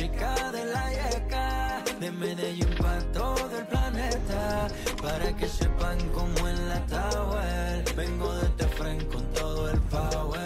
Música 0.00 0.50
de 0.50 0.64
la 0.64 0.90
yeca, 0.92 1.84
de 2.00 2.10
Medellín 2.10 2.68
para 2.80 3.02
todo 3.12 3.58
el 3.58 3.66
planeta, 3.66 4.66
para 5.02 5.36
que 5.36 5.46
sepan 5.46 5.98
cómo 6.14 6.48
en 6.48 6.68
la 6.70 6.86
tower, 6.86 7.84
vengo 7.94 8.34
de 8.36 8.46
este 8.46 8.64
frente 8.68 9.04
con 9.08 9.22
todo 9.34 9.70
el 9.70 9.78
power. 9.78 10.40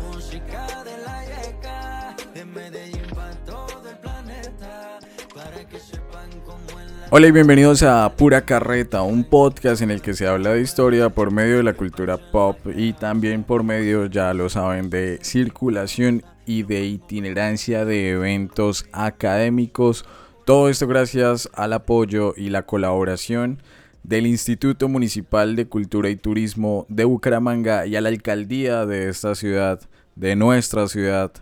Música 0.00 0.66
de 0.82 0.96
la 1.04 1.24
yeca, 1.26 2.16
de 2.32 2.44
Medellín 2.46 3.02
para 3.14 3.34
todo 3.44 3.90
el 3.90 3.98
planeta, 3.98 4.98
para 5.34 5.68
que 5.68 5.78
sepan 5.78 6.30
cómo 6.46 6.80
en 6.80 7.00
la 7.00 7.08
Hola 7.10 7.26
y 7.26 7.32
bienvenidos 7.32 7.82
a 7.82 8.10
Pura 8.16 8.46
Carreta, 8.46 9.02
un 9.02 9.24
podcast 9.24 9.82
en 9.82 9.90
el 9.90 10.00
que 10.00 10.14
se 10.14 10.26
habla 10.26 10.54
de 10.54 10.62
historia 10.62 11.10
por 11.10 11.32
medio 11.32 11.58
de 11.58 11.64
la 11.64 11.74
cultura 11.74 12.16
pop 12.16 12.56
y 12.74 12.94
también 12.94 13.44
por 13.44 13.62
medio, 13.62 14.06
ya 14.06 14.32
lo 14.32 14.48
saben, 14.48 14.88
de 14.88 15.18
circulación 15.20 16.24
y 16.46 16.62
de 16.62 16.84
itinerancia 16.84 17.84
de 17.84 18.10
eventos 18.10 18.86
académicos. 18.92 20.04
Todo 20.44 20.68
esto 20.68 20.86
gracias 20.86 21.48
al 21.54 21.72
apoyo 21.72 22.34
y 22.36 22.50
la 22.50 22.62
colaboración 22.62 23.62
del 24.02 24.26
Instituto 24.26 24.88
Municipal 24.88 25.54
de 25.56 25.66
Cultura 25.66 26.10
y 26.10 26.16
Turismo 26.16 26.86
de 26.88 27.04
Bucaramanga 27.04 27.86
y 27.86 27.96
a 27.96 28.00
la 28.00 28.08
alcaldía 28.08 28.86
de 28.86 29.08
esta 29.08 29.34
ciudad, 29.34 29.80
de 30.16 30.34
nuestra 30.36 30.88
ciudad, 30.88 31.32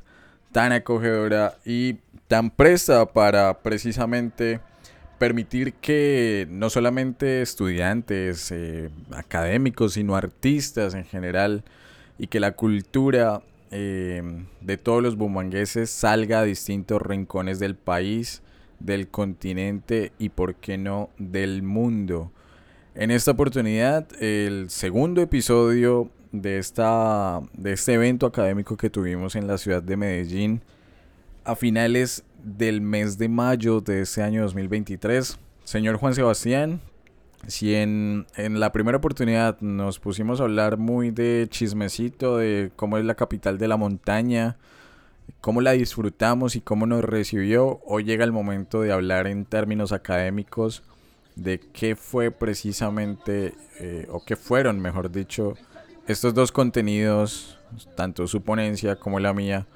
tan 0.53 0.73
acogedora 0.73 1.57
y 1.65 1.95
tan 2.29 2.51
presta 2.51 3.07
para 3.07 3.63
precisamente 3.63 4.61
permitir 5.19 5.75
que 5.75 6.47
no 6.51 6.71
solamente 6.71 7.43
estudiantes, 7.43 8.51
eh, 8.53 8.91
académicos, 9.13 9.95
sino 9.95 10.17
artistas 10.17 10.95
en 10.95 11.05
general, 11.05 11.63
y 12.19 12.27
que 12.27 12.41
la 12.41 12.53
cultura 12.53 13.43
eh, 13.71 14.23
de 14.61 14.77
todos 14.77 15.03
los 15.03 15.17
bumangueses 15.17 15.91
salga 15.91 16.41
a 16.41 16.45
distintos 16.45 17.01
rincones 17.01 17.59
del 17.59 17.77
país, 17.77 18.43
del 18.79 19.09
continente 19.09 20.13
y, 20.19 20.31
por 20.31 20.57
qué 20.57 20.79
no, 20.79 21.11
del 21.19 21.63
mundo. 21.63 22.33
En 22.95 23.11
esta 23.11 23.31
oportunidad, 23.31 24.09
el 24.21 24.71
segundo 24.71 25.21
episodio 25.23 26.11
de, 26.33 26.59
esta, 26.59 27.41
de 27.53 27.73
este 27.73 27.95
evento 27.95 28.27
académico 28.27 28.77
que 28.77 28.91
tuvimos 28.91 29.37
en 29.37 29.47
la 29.47 29.59
ciudad 29.59 29.83
de 29.83 29.97
Medellín 29.97 30.63
a 31.45 31.55
finales 31.55 32.25
del 32.43 32.81
mes 32.81 33.19
de 33.19 33.29
mayo 33.29 33.81
de 33.81 34.03
este 34.03 34.23
año 34.23 34.43
2023. 34.43 35.39
Señor 35.65 35.97
Juan 35.97 36.15
Sebastián, 36.15 36.81
si 37.47 37.75
en, 37.75 38.27
en, 38.37 38.61
la 38.61 38.73
primera 38.73 38.99
oportunidad 38.99 39.61
nos 39.61 39.99
pusimos 39.99 40.41
a 40.41 40.45
hablar 40.45 40.77
muy 40.77 41.11
de 41.11 41.47
chismecito, 41.51 42.37
de 42.37 42.71
cómo 42.77 42.99
es 42.99 43.05
la 43.05 43.15
capital 43.15 43.59
de 43.59 43.69
la 43.69 43.77
montaña, 43.77 44.57
cómo 45.41 45.61
la 45.61 45.73
disfrutamos 45.73 46.57
y 46.57 46.61
cómo 46.61 46.87
nos 46.87 47.05
recibió, 47.05 47.81
hoy 47.85 48.05
llega 48.05 48.25
el 48.25 48.33
momento 48.33 48.83
de 48.83 48.93
hablar 48.93 49.27
en 49.27 49.45
términos 49.45 49.93
académicos 49.93 50.83
de 51.37 51.59
qué 51.59 51.97
fue 51.97 52.31
precisamente, 52.31 53.55
eh, 53.79 54.07
o 54.11 54.23
qué 54.25 54.37
fueron, 54.37 54.81
mejor 54.81 55.11
dicho, 55.11 55.55
estos 56.07 56.35
dos 56.35 56.53
contenidos, 56.53 57.59
tanto 57.97 58.27
su 58.27 58.43
ponencia 58.43 58.97
como 58.97 59.21
la 59.21 59.33
mía, 59.33 59.67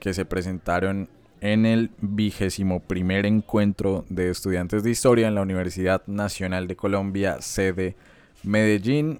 que 0.00 0.14
se 0.14 0.24
presentaron 0.24 1.08
en 1.42 1.66
el 1.66 1.90
vigésimo 2.00 2.78
primer 2.78 3.26
encuentro 3.26 4.04
de 4.08 4.30
estudiantes 4.30 4.84
de 4.84 4.90
historia 4.90 5.26
en 5.26 5.34
la 5.34 5.42
Universidad 5.42 6.06
Nacional 6.06 6.68
de 6.68 6.76
Colombia, 6.76 7.42
sede 7.42 7.96
Medellín. 8.44 9.18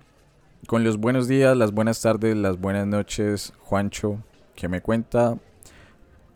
Con 0.69 0.85
los 0.85 0.99
buenos 0.99 1.27
días, 1.27 1.57
las 1.57 1.73
buenas 1.73 2.01
tardes, 2.01 2.37
las 2.37 2.61
buenas 2.61 2.87
noches, 2.87 3.53
Juancho, 3.59 4.23
que 4.55 4.69
me 4.69 4.81
cuenta. 4.81 5.37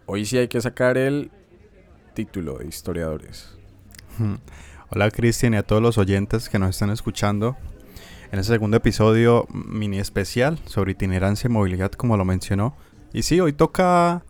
Hoy 0.06 0.24
sí 0.24 0.36
hay 0.38 0.48
que 0.48 0.60
sacar 0.60 0.98
el 0.98 1.30
título 2.14 2.58
de 2.58 2.66
historiadores. 2.66 3.56
Hola 4.90 5.12
Cristian 5.12 5.54
y 5.54 5.56
a 5.56 5.62
todos 5.62 5.80
los 5.80 5.98
oyentes 5.98 6.48
que 6.48 6.58
nos 6.58 6.70
están 6.70 6.90
escuchando. 6.90 7.56
En 8.32 8.40
este 8.40 8.54
segundo 8.54 8.76
episodio 8.76 9.46
mini 9.52 10.00
especial 10.00 10.58
sobre 10.64 10.92
itinerancia 10.92 11.46
y 11.46 11.52
movilidad, 11.52 11.92
como 11.92 12.16
lo 12.16 12.24
mencionó. 12.24 12.74
Y 13.12 13.22
sí, 13.22 13.38
hoy 13.38 13.52
toca 13.52 14.24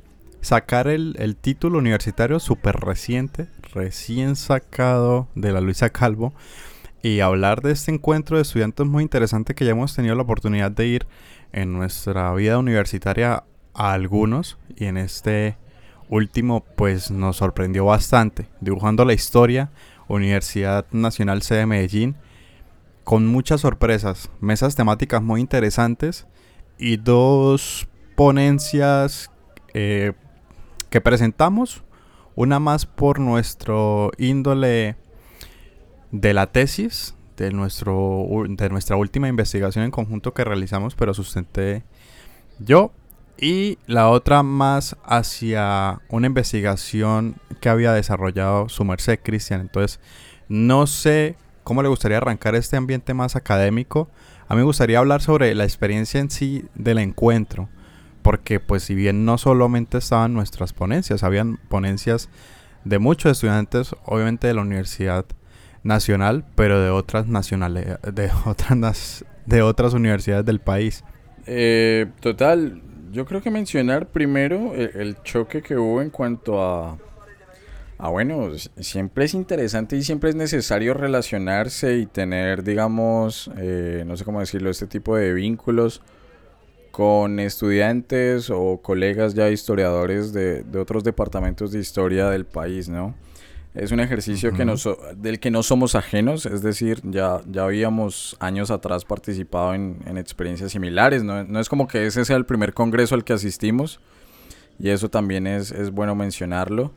sacar 0.46 0.86
el, 0.86 1.16
el 1.18 1.34
título 1.34 1.78
universitario 1.78 2.38
súper 2.38 2.76
reciente, 2.76 3.48
recién 3.74 4.36
sacado 4.36 5.26
de 5.34 5.50
la 5.50 5.60
Luisa 5.60 5.90
Calvo, 5.90 6.32
y 7.02 7.18
hablar 7.18 7.62
de 7.62 7.72
este 7.72 7.90
encuentro 7.90 8.36
de 8.36 8.42
estudiantes 8.42 8.86
muy 8.86 9.02
interesante 9.02 9.56
que 9.56 9.64
ya 9.64 9.72
hemos 9.72 9.96
tenido 9.96 10.14
la 10.14 10.22
oportunidad 10.22 10.70
de 10.70 10.86
ir 10.86 11.06
en 11.52 11.72
nuestra 11.72 12.32
vida 12.32 12.58
universitaria 12.58 13.42
a 13.74 13.92
algunos, 13.92 14.56
y 14.76 14.84
en 14.84 14.98
este 14.98 15.56
último 16.08 16.64
pues 16.76 17.10
nos 17.10 17.38
sorprendió 17.38 17.84
bastante, 17.86 18.46
dibujando 18.60 19.04
la 19.04 19.14
historia, 19.14 19.70
Universidad 20.06 20.86
Nacional 20.92 21.42
C 21.42 21.56
de 21.56 21.66
Medellín, 21.66 22.14
con 23.02 23.26
muchas 23.26 23.62
sorpresas, 23.62 24.30
mesas 24.40 24.76
temáticas 24.76 25.20
muy 25.20 25.40
interesantes 25.40 26.28
y 26.78 26.98
dos 26.98 27.88
ponencias 28.14 29.32
eh, 29.74 30.12
que 30.91 31.00
presentamos, 31.00 31.82
una 32.34 32.58
más 32.58 32.86
por 32.86 33.19
nuestro 33.19 34.12
índole 34.19 34.97
de 36.12 36.34
la 36.34 36.47
tesis, 36.47 37.14
de, 37.36 37.50
nuestro, 37.50 38.26
de 38.48 38.69
nuestra 38.69 38.97
última 38.97 39.28
investigación 39.28 39.84
en 39.84 39.91
conjunto 39.91 40.34
que 40.34 40.44
realizamos, 40.44 40.94
pero 40.94 41.14
sustenté 41.14 41.82
yo, 42.58 42.92
y 43.38 43.78
la 43.86 44.08
otra 44.08 44.42
más 44.42 44.97
hacia 45.04 46.00
una 46.08 46.26
investigación 46.26 47.36
que 47.60 47.68
había 47.68 47.92
desarrollado 47.92 48.68
su 48.68 48.84
merced 48.84 49.18
Cristian. 49.22 49.60
Entonces, 49.60 50.00
no 50.48 50.86
sé 50.86 51.36
cómo 51.62 51.82
le 51.82 51.88
gustaría 51.88 52.16
arrancar 52.16 52.54
este 52.54 52.76
ambiente 52.76 53.12
más 53.12 53.36
académico. 53.36 54.08
A 54.48 54.54
mí 54.54 54.60
me 54.60 54.64
gustaría 54.64 54.98
hablar 54.98 55.20
sobre 55.20 55.54
la 55.54 55.64
experiencia 55.64 56.20
en 56.20 56.30
sí 56.30 56.64
del 56.74 56.98
encuentro 56.98 57.68
porque 58.26 58.59
pues 58.59 58.82
si 58.82 58.97
bien 58.97 59.25
no 59.25 59.38
solamente 59.38 59.98
estaban 59.98 60.34
nuestras 60.34 60.72
ponencias, 60.72 61.22
habían 61.22 61.59
ponencias 61.69 62.28
de 62.84 62.98
muchos 62.98 63.31
estudiantes, 63.31 63.94
obviamente 64.04 64.48
de 64.48 64.54
la 64.54 64.62
Universidad 64.62 65.25
Nacional, 65.84 66.44
pero 66.56 66.81
de 66.81 66.91
otras 66.91 67.28
nacionales, 67.28 67.86
de 68.03 68.31
otras, 68.44 69.25
de 69.47 69.62
otras 69.62 69.94
universidades 69.94 70.44
del 70.44 70.59
país. 70.59 71.04
Eh, 71.47 72.06
total, 72.19 72.82
yo 73.12 73.26
creo 73.26 73.42
que 73.42 73.53
mencionar 73.53 74.09
primero 74.09 74.75
el, 74.75 75.22
choque 75.22 75.62
que 75.62 75.76
hubo 75.76 76.03
en 76.03 76.10
cuanto 76.10 76.60
a, 76.60 76.98
a, 77.97 78.09
bueno, 78.09 78.50
siempre 78.81 79.26
es 79.26 79.34
interesante 79.34 79.97
y 79.97 80.03
siempre 80.03 80.31
es 80.31 80.34
necesario 80.34 80.94
relacionarse 80.94 81.98
y 81.98 82.06
tener, 82.06 82.65
digamos, 82.65 83.53
eh, 83.56 84.03
no 84.04 84.16
sé 84.16 84.25
cómo 84.25 84.41
decirlo, 84.41 84.69
este 84.69 84.88
tipo 84.88 85.16
de 85.16 85.32
vínculos 85.32 86.03
con 86.96 87.40
estudiantes 87.40 88.48
o 88.48 88.80
colegas 88.82 89.34
ya 89.34 89.50
historiadores 89.50 90.32
de, 90.32 90.62
de, 90.62 90.78
otros 90.78 91.04
departamentos 91.04 91.70
de 91.70 91.78
historia 91.78 92.30
del 92.30 92.46
país, 92.46 92.88
¿no? 92.88 93.14
Es 93.74 93.92
un 93.92 94.00
ejercicio 94.00 94.54
que 94.54 94.64
nos, 94.64 94.88
del 95.14 95.38
que 95.38 95.50
no 95.50 95.62
somos 95.62 95.94
ajenos, 95.94 96.46
es 96.46 96.62
decir, 96.62 97.02
ya, 97.04 97.42
ya 97.50 97.64
habíamos 97.64 98.34
años 98.40 98.70
atrás 98.70 99.04
participado 99.04 99.74
en, 99.74 99.98
en 100.06 100.16
experiencias 100.16 100.72
similares, 100.72 101.22
¿no? 101.22 101.44
no 101.44 101.60
es 101.60 101.68
como 101.68 101.86
que 101.86 102.06
ese 102.06 102.24
sea 102.24 102.36
el 102.36 102.46
primer 102.46 102.72
congreso 102.72 103.14
al 103.14 103.24
que 103.24 103.34
asistimos, 103.34 104.00
y 104.78 104.88
eso 104.88 105.10
también 105.10 105.46
es, 105.46 105.72
es 105.72 105.90
bueno 105.90 106.14
mencionarlo. 106.14 106.94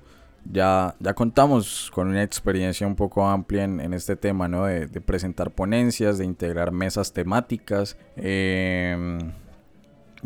Ya, 0.50 0.96
ya 1.02 1.14
contamos 1.14 1.92
con 1.94 2.08
una 2.08 2.24
experiencia 2.24 2.88
un 2.88 2.96
poco 2.96 3.28
amplia 3.28 3.66
en, 3.66 3.82
en 3.82 3.94
este 3.94 4.16
tema, 4.16 4.48
¿no? 4.48 4.64
De, 4.64 4.88
de, 4.88 5.02
presentar 5.02 5.52
ponencias, 5.52 6.18
de 6.18 6.24
integrar 6.24 6.72
mesas 6.72 7.12
temáticas. 7.12 7.98
Eh, 8.16 9.20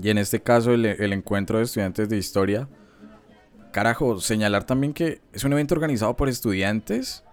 y 0.02 0.10
en 0.10 0.18
este 0.18 0.42
caso 0.42 0.74
el, 0.74 1.14
encuentro 1.14 1.58
de 1.58 1.66
estudiantes 1.66 2.10
de 2.10 2.18
historia. 2.18 2.68
Carajo, 3.72 4.20
señalar 4.20 4.66
también 4.66 4.94
que 4.94 5.22
es 5.34 5.44
un 5.44 5.54
evento 5.54 5.76
organizado 5.76 6.16
por 6.16 6.30
estudiantes, 6.30 7.24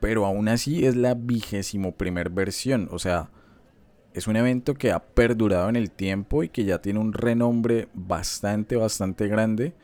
pero 0.00 0.26
aún 0.26 0.48
así 0.48 0.84
es 0.84 0.96
la 0.96 1.14
vigésimo 1.14 1.92
primer 1.92 2.30
versión. 2.30 2.88
O 2.90 2.98
sea, 2.98 3.30
es 4.14 4.26
un 4.26 4.36
evento 4.36 4.74
que 4.74 4.90
ha 4.90 5.00
perdurado 5.00 5.68
en 5.68 5.76
el 5.76 5.90
tiempo 5.90 6.42
y 6.42 6.48
que 6.48 6.64
ya 6.64 6.80
tiene 6.80 6.98
un 6.98 7.12
renombre 7.12 7.88
bastante, 7.94 8.76
bastante 8.76 9.28
grande 9.28 9.74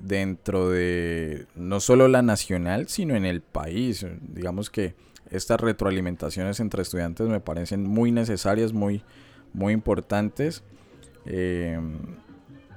dentro 0.00 0.70
de 0.70 1.46
no 1.56 1.80
solo 1.80 2.06
la 2.06 2.22
nacional, 2.22 2.88
sino 2.88 3.16
en 3.16 3.24
el 3.24 3.40
país. 3.40 4.06
Digamos 4.20 4.70
que 4.70 4.94
estas 5.30 5.60
retroalimentaciones 5.60 6.60
entre 6.60 6.82
estudiantes 6.82 7.28
me 7.28 7.40
parecen 7.40 7.84
muy 7.84 8.12
necesarias, 8.12 8.72
muy, 8.72 9.02
muy 9.52 9.72
importantes. 9.72 10.62
Eh, 11.26 11.78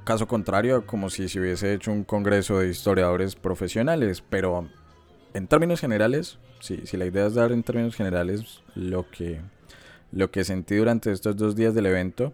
caso 0.04 0.28
contrario, 0.28 0.86
como 0.86 1.10
si 1.10 1.30
se 1.30 1.40
hubiese 1.40 1.74
hecho 1.74 1.92
un 1.92 2.04
congreso 2.04 2.60
de 2.60 2.70
historiadores 2.70 3.36
profesionales, 3.36 4.24
pero 4.30 4.68
en 5.34 5.48
términos 5.48 5.80
generales, 5.80 6.38
si, 6.60 6.86
si 6.86 6.98
la 6.98 7.06
idea 7.06 7.28
es 7.28 7.36
dar 7.36 7.52
en 7.52 7.64
términos 7.64 7.96
generales 7.96 8.62
lo 8.76 9.10
que, 9.10 9.42
lo 10.12 10.32
que 10.32 10.44
sentí 10.44 10.76
durante 10.76 11.12
estos 11.12 11.36
dos 11.36 11.56
días 11.56 11.74
del 11.74 11.86
evento, 11.86 12.34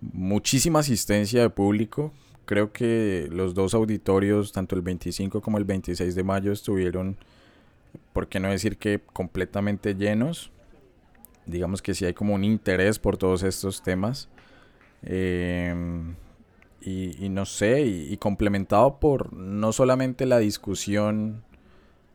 muchísima 0.00 0.80
asistencia 0.80 1.42
de 1.42 1.50
público, 1.50 2.12
creo 2.44 2.72
que 2.72 3.28
los 3.30 3.54
dos 3.54 3.74
auditorios, 3.74 4.52
tanto 4.52 4.74
el 4.76 4.82
25 4.82 5.42
como 5.42 5.58
el 5.58 5.64
26 5.64 6.14
de 6.14 6.24
mayo, 6.24 6.52
estuvieron, 6.52 7.16
por 8.12 8.28
qué 8.28 8.40
no 8.40 8.48
decir 8.48 8.78
que 8.78 9.00
completamente 9.12 9.94
llenos. 9.94 10.50
Digamos 11.44 11.82
que 11.82 11.94
sí 11.94 12.04
hay 12.04 12.14
como 12.14 12.34
un 12.34 12.44
interés 12.44 12.98
por 12.98 13.16
todos 13.16 13.42
estos 13.42 13.82
temas. 13.82 14.28
Em, 15.06 16.14
y, 16.82 17.28
no 17.30 17.46
sé, 17.46 17.82
y, 17.82 18.16
complementado 18.18 19.00
por 19.00 19.32
no 19.32 19.72
solamente 19.72 20.24
la 20.26 20.38
discusión 20.38 21.42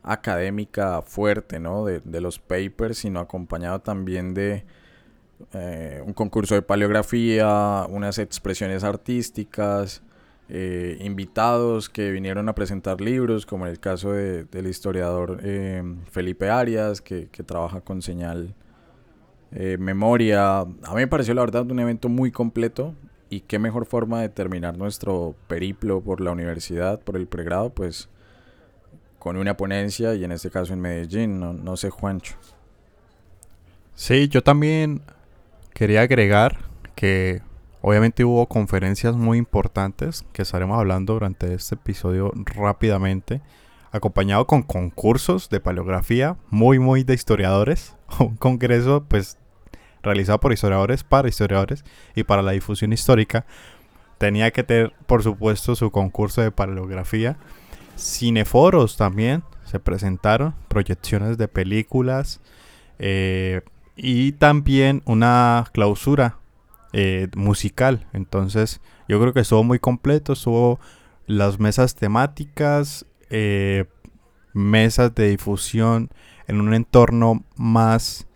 académica 0.02 1.02
fuerte 1.02 1.60
¿no? 1.60 1.84
de, 1.84 2.00
de 2.00 2.20
los 2.20 2.38
papers, 2.38 2.98
sino 2.98 3.20
acompañado 3.20 3.80
también 3.80 4.34
de 4.34 4.64
eh, 5.52 6.02
un 6.04 6.12
concurso 6.12 6.54
de 6.54 6.62
paleografía, 6.62 7.86
unas 7.88 8.18
expresiones 8.18 8.84
artísticas, 8.84 10.02
eh, 10.48 10.98
invitados 11.00 11.88
que 11.88 12.10
vinieron 12.10 12.48
a 12.48 12.54
presentar 12.54 13.00
libros, 13.00 13.46
como 13.46 13.66
en 13.66 13.72
el 13.72 13.80
caso 13.80 14.12
del 14.12 14.66
historiador 14.66 15.40
eh, 15.42 15.82
Felipe 16.10 16.50
Arias, 16.50 17.00
que, 17.00 17.26
trabaja 17.46 17.80
con 17.80 18.02
señal 18.02 18.54
memoria. 19.78 20.60
A 20.60 20.64
mí 20.64 20.96
me 20.96 21.08
pareció 21.08 21.34
la 21.34 21.42
verdad 21.42 21.70
un 21.70 21.78
evento 21.78 22.08
muy 22.08 22.30
completo 22.30 22.94
y 23.30 23.40
qué 23.40 23.58
mejor 23.58 23.86
forma 23.86 24.20
de 24.20 24.28
terminar 24.28 24.76
nuestro 24.76 25.34
periplo 25.46 26.00
por 26.00 26.20
la 26.20 26.32
universidad, 26.32 27.00
por 27.00 27.16
el 27.16 27.26
pregrado, 27.26 27.70
pues 27.70 28.08
con 29.18 29.36
una 29.36 29.56
ponencia 29.56 30.14
y 30.14 30.24
en 30.24 30.32
este 30.32 30.50
caso 30.50 30.72
en 30.72 30.80
Medellín, 30.80 31.38
no, 31.38 31.52
no 31.52 31.76
sé 31.76 31.90
Juancho. 31.90 32.34
Sí, 33.94 34.28
yo 34.28 34.42
también 34.42 35.02
Quería 35.74 36.02
agregar 36.02 36.58
que 36.94 37.40
obviamente 37.80 38.24
hubo 38.24 38.46
conferencias 38.46 39.16
muy 39.16 39.38
importantes 39.38 40.24
que 40.32 40.42
estaremos 40.42 40.78
hablando 40.78 41.14
durante 41.14 41.54
este 41.54 41.76
episodio 41.76 42.30
rápidamente, 42.34 43.40
acompañado 43.90 44.46
con 44.46 44.62
concursos 44.62 45.48
de 45.48 45.60
paleografía 45.60 46.36
muy 46.50 46.78
muy 46.78 47.04
de 47.04 47.14
historiadores, 47.14 47.96
un 48.20 48.36
congreso 48.36 49.04
pues 49.08 49.38
realizado 50.02 50.40
por 50.40 50.52
historiadores 50.52 51.04
para 51.04 51.28
historiadores 51.28 51.84
y 52.14 52.24
para 52.24 52.42
la 52.42 52.52
difusión 52.52 52.92
histórica. 52.92 53.46
Tenía 54.18 54.50
que 54.50 54.62
tener 54.62 54.92
por 55.06 55.22
supuesto 55.22 55.74
su 55.74 55.90
concurso 55.90 56.42
de 56.42 56.50
paleografía. 56.50 57.36
Cineforos 57.96 58.96
también 58.96 59.42
se 59.64 59.80
presentaron, 59.80 60.54
proyecciones 60.68 61.38
de 61.38 61.48
películas, 61.48 62.40
eh, 62.98 63.62
y 63.96 64.32
también 64.32 65.02
una 65.06 65.66
clausura 65.72 66.38
eh, 66.92 67.28
musical. 67.34 68.06
Entonces, 68.12 68.80
yo 69.08 69.20
creo 69.20 69.32
que 69.32 69.40
estuvo 69.40 69.64
muy 69.64 69.78
completo. 69.78 70.34
Estuvo 70.34 70.78
las 71.26 71.58
mesas 71.58 71.94
temáticas, 71.94 73.06
eh, 73.30 73.86
mesas 74.52 75.14
de 75.14 75.30
difusión 75.30 76.10
en 76.46 76.60
un 76.60 76.74
entorno 76.74 77.44
más 77.56 78.26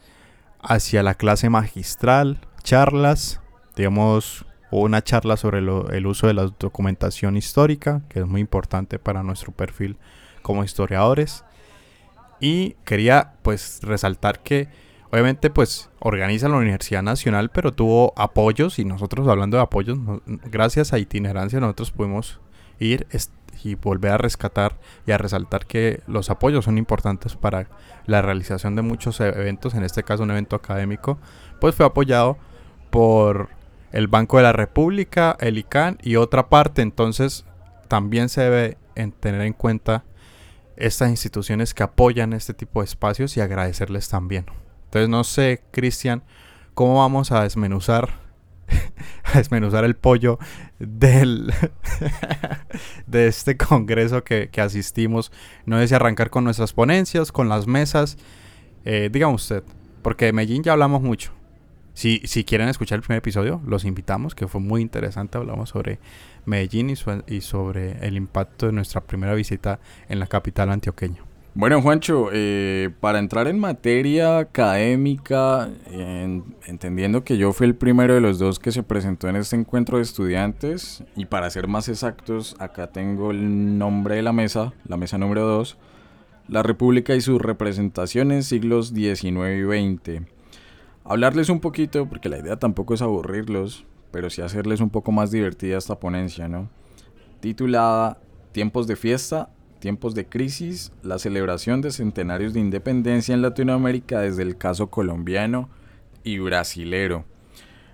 hacia 0.67 1.03
la 1.03 1.15
clase 1.15 1.49
magistral, 1.49 2.41
charlas, 2.63 3.41
digamos, 3.77 4.45
una 4.71 5.03
charla 5.03 5.37
sobre 5.37 5.59
el 5.59 6.07
uso 6.07 6.27
de 6.27 6.35
la 6.35 6.47
documentación 6.59 7.37
histórica, 7.37 8.03
que 8.09 8.21
es 8.21 8.27
muy 8.27 8.41
importante 8.41 8.99
para 8.99 9.23
nuestro 9.23 9.53
perfil 9.53 9.97
como 10.43 10.65
historiadores. 10.65 11.45
Y 12.41 12.75
quería 12.85 13.35
pues 13.43 13.81
resaltar 13.83 14.43
que 14.43 14.69
Obviamente, 15.11 15.51
pues 15.51 15.89
organiza 16.01 16.49
la 16.49 16.57
Universidad 16.57 17.03
Nacional, 17.03 17.51
pero 17.51 17.73
tuvo 17.73 18.13
apoyos 18.17 18.79
y 18.79 18.85
nosotros 18.85 19.29
hablando 19.29 19.57
de 19.57 19.63
apoyos, 19.63 19.99
gracias 20.27 20.93
a 20.93 20.99
itinerancia 20.99 21.61
nosotros 21.61 21.93
pudimos 21.93 22.41
ir 22.79 23.07
y 23.63 23.75
volver 23.75 24.13
a 24.13 24.19
rescatar 24.19 24.77
y 25.07 25.13
a 25.13 25.19
resaltar 25.19 25.67
que 25.67 26.03
los 26.07 26.31
apoyos 26.31 26.65
son 26.65 26.79
importantes 26.79 27.37
para 27.37 27.69
la 28.07 28.23
realización 28.23 28.77
de 28.77 28.83
muchos 28.83 29.21
eventos, 29.21 29.75
en 29.75 29.85
este 29.85 30.03
caso 30.03 30.23
un 30.23 30.31
evento 30.31 30.57
académico, 30.57 31.19
pues 31.61 31.75
fue 31.75 31.87
apoyado 31.87 32.39
por 32.91 33.51
el 33.93 34.09
Banco 34.09 34.37
de 34.37 34.43
la 34.45 34.53
República, 34.53 35.37
el 35.41 35.59
ICANN 35.59 35.99
y 36.03 36.17
otra 36.17 36.49
parte, 36.49 36.83
entonces 36.83 37.45
también 37.89 38.29
se 38.29 38.43
debe 38.43 38.79
tener 39.21 39.43
en 39.43 39.53
cuenta 39.53 40.05
estas 40.77 41.11
instituciones 41.11 41.73
que 41.73 41.83
apoyan 41.83 42.33
este 42.33 42.55
tipo 42.55 42.81
de 42.81 42.87
espacios 42.87 43.37
y 43.37 43.41
agradecerles 43.41 44.09
también. 44.09 44.47
Entonces 44.85 45.09
no 45.09 45.25
sé, 45.25 45.63
Cristian, 45.71 46.23
cómo 46.75 46.99
vamos 46.99 47.33
a 47.33 47.43
desmenuzar 47.43 48.26
a 49.25 49.39
desmenuzar 49.39 49.85
el 49.85 49.97
pollo 49.97 50.39
del 50.79 51.53
de 53.07 53.27
este 53.27 53.57
congreso 53.57 54.25
que, 54.25 54.51
asistimos. 54.61 55.33
No 55.65 55.85
sé 55.87 55.95
arrancar 55.95 56.31
con 56.31 56.45
nuestras 56.45 56.73
ponencias, 56.73 57.33
con 57.33 57.49
las 57.49 57.67
mesas. 57.67 58.17
Eh, 58.85 59.11
dígame 59.13 59.35
usted, 59.35 59.63
porque 60.03 60.27
de 60.27 60.33
Medellín 60.33 60.63
ya 60.63 60.73
hablamos 60.73 61.03
mucho. 61.03 61.33
Si, 61.95 62.21
si 62.25 62.45
quieren 62.45 62.69
escuchar 62.69 62.97
el 62.97 63.03
primer 63.03 63.19
episodio, 63.19 63.63
los 63.67 63.85
invitamos, 63.85 64.35
que 64.35 64.49
fue 64.49 64.61
muy 64.61 64.83
interesante. 64.83 65.39
Hablamos 65.39 65.71
sobre 65.71 65.99
Medellín 66.45 66.91
y 67.27 67.41
sobre 67.41 68.07
el 68.07 68.17
impacto 68.17 68.67
de 68.67 68.73
nuestra 68.73 69.01
primera 69.01 69.35
visita 69.35 69.81
en 70.09 70.19
la 70.21 70.27
capital 70.27 70.71
antioqueña. 70.71 71.23
Bueno, 71.59 71.81
Juancho, 71.81 72.29
eh, 72.35 72.91
para 73.01 73.19
entrar 73.19 73.49
en 73.49 73.59
materia 73.59 74.37
académica, 74.37 75.71
entendiendo 76.67 77.25
que 77.25 77.39
yo 77.39 77.55
fui 77.55 77.67
el 77.67 77.75
primero 77.75 78.13
de 78.13 78.21
los 78.21 78.39
dos 78.39 78.59
que 78.59 78.73
se 78.73 78.83
presentó 78.83 79.27
en 79.31 79.37
este 79.37 79.57
encuentro 79.57 79.97
de 79.97 80.03
estudiantes, 80.03 81.03
y 81.17 81.25
para 81.25 81.49
ser 81.49 81.67
más 81.67 81.89
exactos, 81.89 82.57
acá 82.59 82.89
tengo 82.89 83.31
el 83.31 83.79
nombre 83.79 84.17
de 84.17 84.23
la 84.23 84.35
mesa, 84.35 84.75
la 84.85 84.99
mesa 84.99 85.17
número 85.17 85.47
2, 85.47 85.79
la 86.49 86.63
República 86.63 87.15
y 87.15 87.23
sus 87.23 87.41
representaciones 87.41 88.45
siglos 88.45 88.89
XIX 88.89 89.57
y 89.57 89.63
XX. 89.63 90.27
Hablarles 91.05 91.49
un 91.49 91.61
poquito, 91.61 92.07
porque 92.07 92.29
la 92.29 92.37
idea 92.37 92.57
tampoco 92.57 92.93
es 92.93 93.01
aburrirlos, 93.01 93.87
pero 94.11 94.29
sí 94.29 94.43
hacerles 94.43 94.83
un 94.83 94.91
poco 94.91 95.11
más 95.11 95.31
divertida 95.31 95.79
esta 95.79 95.99
ponencia, 95.99 96.49
¿no? 96.49 96.69
Titulada 97.41 98.19
Tiempos 98.53 98.87
de 98.87 98.97
fiesta 98.97 99.49
tiempos 99.79 100.15
de 100.15 100.27
crisis, 100.27 100.93
la 101.03 101.19
celebración 101.19 101.81
de 101.81 101.91
centenarios 101.91 102.53
de 102.53 102.61
independencia 102.61 103.35
en 103.35 103.43
Latinoamérica 103.43 104.21
desde 104.21 104.43
el 104.43 104.57
caso 104.57 104.89
colombiano 104.89 105.69
y 106.25 106.39
brasilero. 106.39 107.25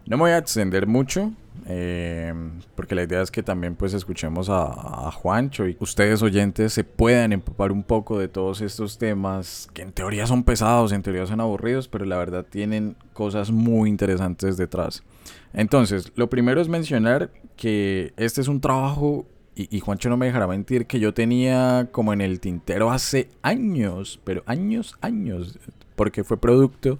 No 0.07 0.17
me 0.17 0.23
voy 0.23 0.31
a 0.33 0.39
extender 0.39 0.89
mucho, 0.89 1.33
eh, 1.67 2.35
porque 2.75 2.97
la 2.97 3.05
idea 3.05 3.23
es 3.23 3.31
que 3.31 3.43
también 3.43 3.77
pues 3.77 3.95
escuchemos 3.95 4.49
a, 4.49 4.65
a, 5.07 5.13
Juancho 5.13 5.69
y 5.69 5.77
ustedes 5.79 6.23
oyentes 6.23 6.73
se 6.73 6.83
puedan 6.83 7.33
empapar 7.33 7.71
un 7.71 7.85
poco 7.85 8.19
de 8.19 8.27
todos 8.27 8.63
estos 8.63 8.99
temas 8.99 9.69
que 9.73 9.83
en 9.83 9.93
teoría 9.93 10.27
son 10.27 10.43
pesados, 10.43 10.91
en 10.91 11.03
teoría 11.03 11.27
son 11.27 11.41
aburridos, 11.41 11.87
pero 11.87 12.05
la 12.05 12.17
verdad 12.17 12.45
tienen 12.49 12.97
cosas 13.13 13.53
muy 13.53 13.91
interesantes 13.91 14.57
detrás. 14.57 15.05
Entonces, 15.53 16.11
lo 16.17 16.29
primero 16.29 16.61
es 16.61 16.69
mencionar 16.69 17.31
que 17.57 18.13
este 18.17 18.41
es 18.41 18.49
un 18.49 18.61
trabajo 18.61 19.27
y, 19.55 19.81
Juancho 19.81 20.09
no 20.09 20.17
me 20.17 20.27
dejará 20.27 20.47
mentir 20.47 20.87
que 20.87 20.99
yo 20.99 21.13
tenía 21.13 21.89
como 21.93 22.15
en 22.15 22.23
el 22.23 22.41
tintero 22.41 22.91
hace 22.91 23.29
años, 23.43 24.19
pero 24.25 24.43
años, 24.47 24.97
años, 25.03 25.59
porque 25.95 26.25
fue 26.25 26.39
producto 26.39 26.99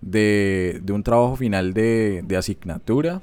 de, 0.00 0.80
un 0.92 1.02
trabajo 1.02 1.34
final 1.34 1.74
de, 1.74 2.24
asignatura, 2.38 3.20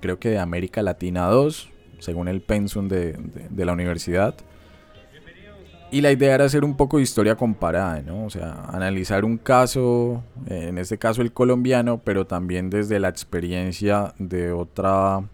creo 0.00 0.20
que 0.20 0.30
de 0.30 0.38
América 0.38 0.82
Latina 0.82 1.26
2, 1.26 1.68
según 1.98 2.28
el 2.28 2.42
pensum 2.42 2.86
de, 2.86 3.16
de, 3.50 3.64
la 3.64 3.72
universidad. 3.72 4.36
Y 5.90 6.00
la 6.00 6.12
idea 6.12 6.34
era 6.34 6.44
hacer 6.44 6.64
un 6.64 6.76
poco 6.76 6.98
de 6.98 7.02
historia 7.02 7.34
comparada, 7.34 8.02
¿no? 8.02 8.26
O 8.26 8.30
sea, 8.30 8.66
analizar 8.68 9.24
un 9.24 9.36
caso, 9.36 10.22
en 10.46 10.78
este 10.78 10.98
caso 10.98 11.22
el 11.22 11.32
colombiano, 11.32 12.02
pero 12.04 12.24
también 12.24 12.70
desde 12.70 13.00
la 13.00 13.08
experiencia 13.08 14.14
de 14.18 14.52
otra 14.52 15.24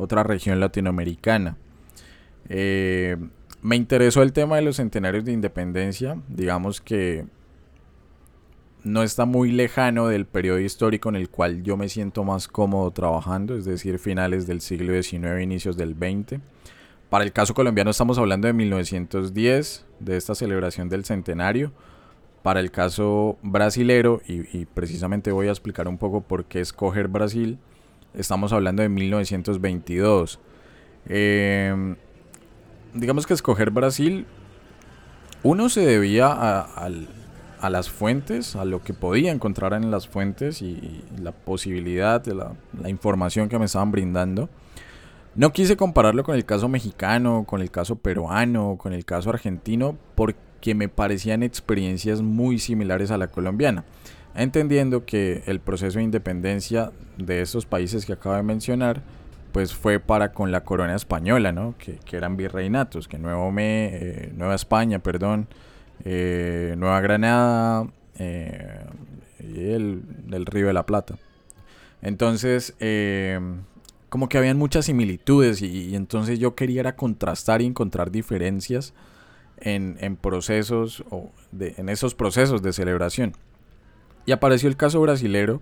otra 0.00 0.22
región 0.22 0.60
latinoamericana. 0.60 1.56
Eh, 2.48 3.16
me 3.62 3.76
interesó 3.76 4.22
el 4.22 4.32
tema 4.32 4.56
de 4.56 4.62
los 4.62 4.76
centenarios 4.76 5.24
de 5.24 5.32
independencia, 5.32 6.20
digamos 6.28 6.80
que 6.80 7.26
no 8.82 9.02
está 9.02 9.26
muy 9.26 9.52
lejano 9.52 10.08
del 10.08 10.24
periodo 10.24 10.58
histórico 10.58 11.10
en 11.10 11.16
el 11.16 11.28
cual 11.28 11.62
yo 11.62 11.76
me 11.76 11.88
siento 11.88 12.24
más 12.24 12.48
cómodo 12.48 12.90
trabajando, 12.92 13.56
es 13.56 13.66
decir, 13.66 13.98
finales 13.98 14.46
del 14.46 14.62
siglo 14.62 15.00
XIX, 15.00 15.42
inicios 15.42 15.76
del 15.76 15.94
XX. 15.94 16.40
Para 17.10 17.24
el 17.24 17.32
caso 17.32 17.52
colombiano 17.52 17.90
estamos 17.90 18.18
hablando 18.18 18.46
de 18.46 18.54
1910, 18.54 19.84
de 19.98 20.16
esta 20.16 20.34
celebración 20.34 20.88
del 20.88 21.04
centenario. 21.04 21.72
Para 22.42 22.60
el 22.60 22.70
caso 22.70 23.36
brasilero, 23.42 24.22
y, 24.26 24.58
y 24.58 24.64
precisamente 24.64 25.30
voy 25.30 25.48
a 25.48 25.50
explicar 25.50 25.86
un 25.88 25.98
poco 25.98 26.22
por 26.22 26.46
qué 26.46 26.60
escoger 26.60 27.08
Brasil, 27.08 27.58
Estamos 28.14 28.52
hablando 28.52 28.82
de 28.82 28.88
1922. 28.88 30.40
Em, 31.06 31.96
digamos 32.92 33.26
que 33.26 33.34
escoger 33.34 33.70
Brasil, 33.70 34.26
uno 35.42 35.68
se 35.68 35.80
debía 35.80 36.28
a, 36.32 37.70
las 37.70 37.88
fuentes, 37.88 38.56
a 38.56 38.64
lo 38.64 38.82
que 38.82 38.94
podía 38.94 39.30
encontrar 39.30 39.74
en 39.74 39.90
las 39.90 40.08
fuentes 40.08 40.60
y, 40.60 41.04
la 41.22 41.32
posibilidad 41.32 42.20
de 42.20 42.34
la, 42.34 42.54
información 42.88 43.48
que 43.48 43.58
me 43.58 43.66
estaban 43.66 43.92
brindando. 43.92 44.48
No 45.36 45.52
quise 45.52 45.76
compararlo 45.76 46.24
con 46.24 46.34
el 46.34 46.44
caso 46.44 46.68
mexicano, 46.68 47.44
con 47.46 47.60
el 47.60 47.70
caso 47.70 47.96
peruano, 47.96 48.76
con 48.76 48.92
el 48.92 49.04
caso 49.04 49.30
argentino, 49.30 49.96
porque 50.16 50.74
me 50.74 50.88
parecían 50.88 51.44
experiencias 51.44 52.20
muy 52.20 52.58
similares 52.58 53.12
a 53.12 53.16
la 53.18 53.28
colombiana, 53.28 53.84
entendiendo 54.34 55.04
que 55.04 55.42
el 55.46 55.60
proceso 55.60 55.98
de 55.98 56.04
independencia 56.04 56.92
de 57.16 57.42
estos 57.42 57.66
países 57.66 58.06
que 58.06 58.12
acabo 58.12 58.36
de 58.36 58.42
mencionar, 58.42 59.02
pues 59.52 59.74
fue 59.74 59.98
para 59.98 60.32
con 60.32 60.52
la 60.52 60.64
corona 60.64 60.94
española, 60.94 61.52
¿no? 61.52 61.74
Que, 61.78 61.98
eran 62.16 62.36
virreinatos, 62.36 63.08
que 63.08 63.18
Nuevo 63.18 63.50
Me, 63.50 63.90
eh, 63.92 64.32
Nueva 64.34 64.54
España, 64.54 65.00
perdón, 65.00 65.48
eh, 66.04 66.74
Nueva 66.78 67.00
Granada 67.00 67.88
eh, 68.18 68.84
y 69.40 69.70
el 69.70 70.02
del 70.26 70.46
Río 70.46 70.68
de 70.68 70.72
la 70.72 70.86
Plata. 70.86 71.16
Entonces, 72.02 72.74
como 74.08 74.28
que 74.28 74.38
habían 74.38 74.56
muchas 74.56 74.86
similitudes 74.86 75.60
y, 75.60 75.94
entonces 75.94 76.38
yo 76.38 76.54
quería 76.54 76.80
era 76.80 76.96
contrastar 76.96 77.60
y 77.60 77.66
encontrar 77.66 78.10
diferencias 78.10 78.94
en, 79.58 80.16
procesos 80.16 81.04
o 81.10 81.30
en 81.58 81.88
esos 81.90 82.14
procesos 82.14 82.62
de 82.62 82.72
celebración. 82.72 83.34
Y 84.30 84.32
apareció 84.32 84.68
el 84.68 84.76
caso 84.76 85.00
brasilero, 85.00 85.60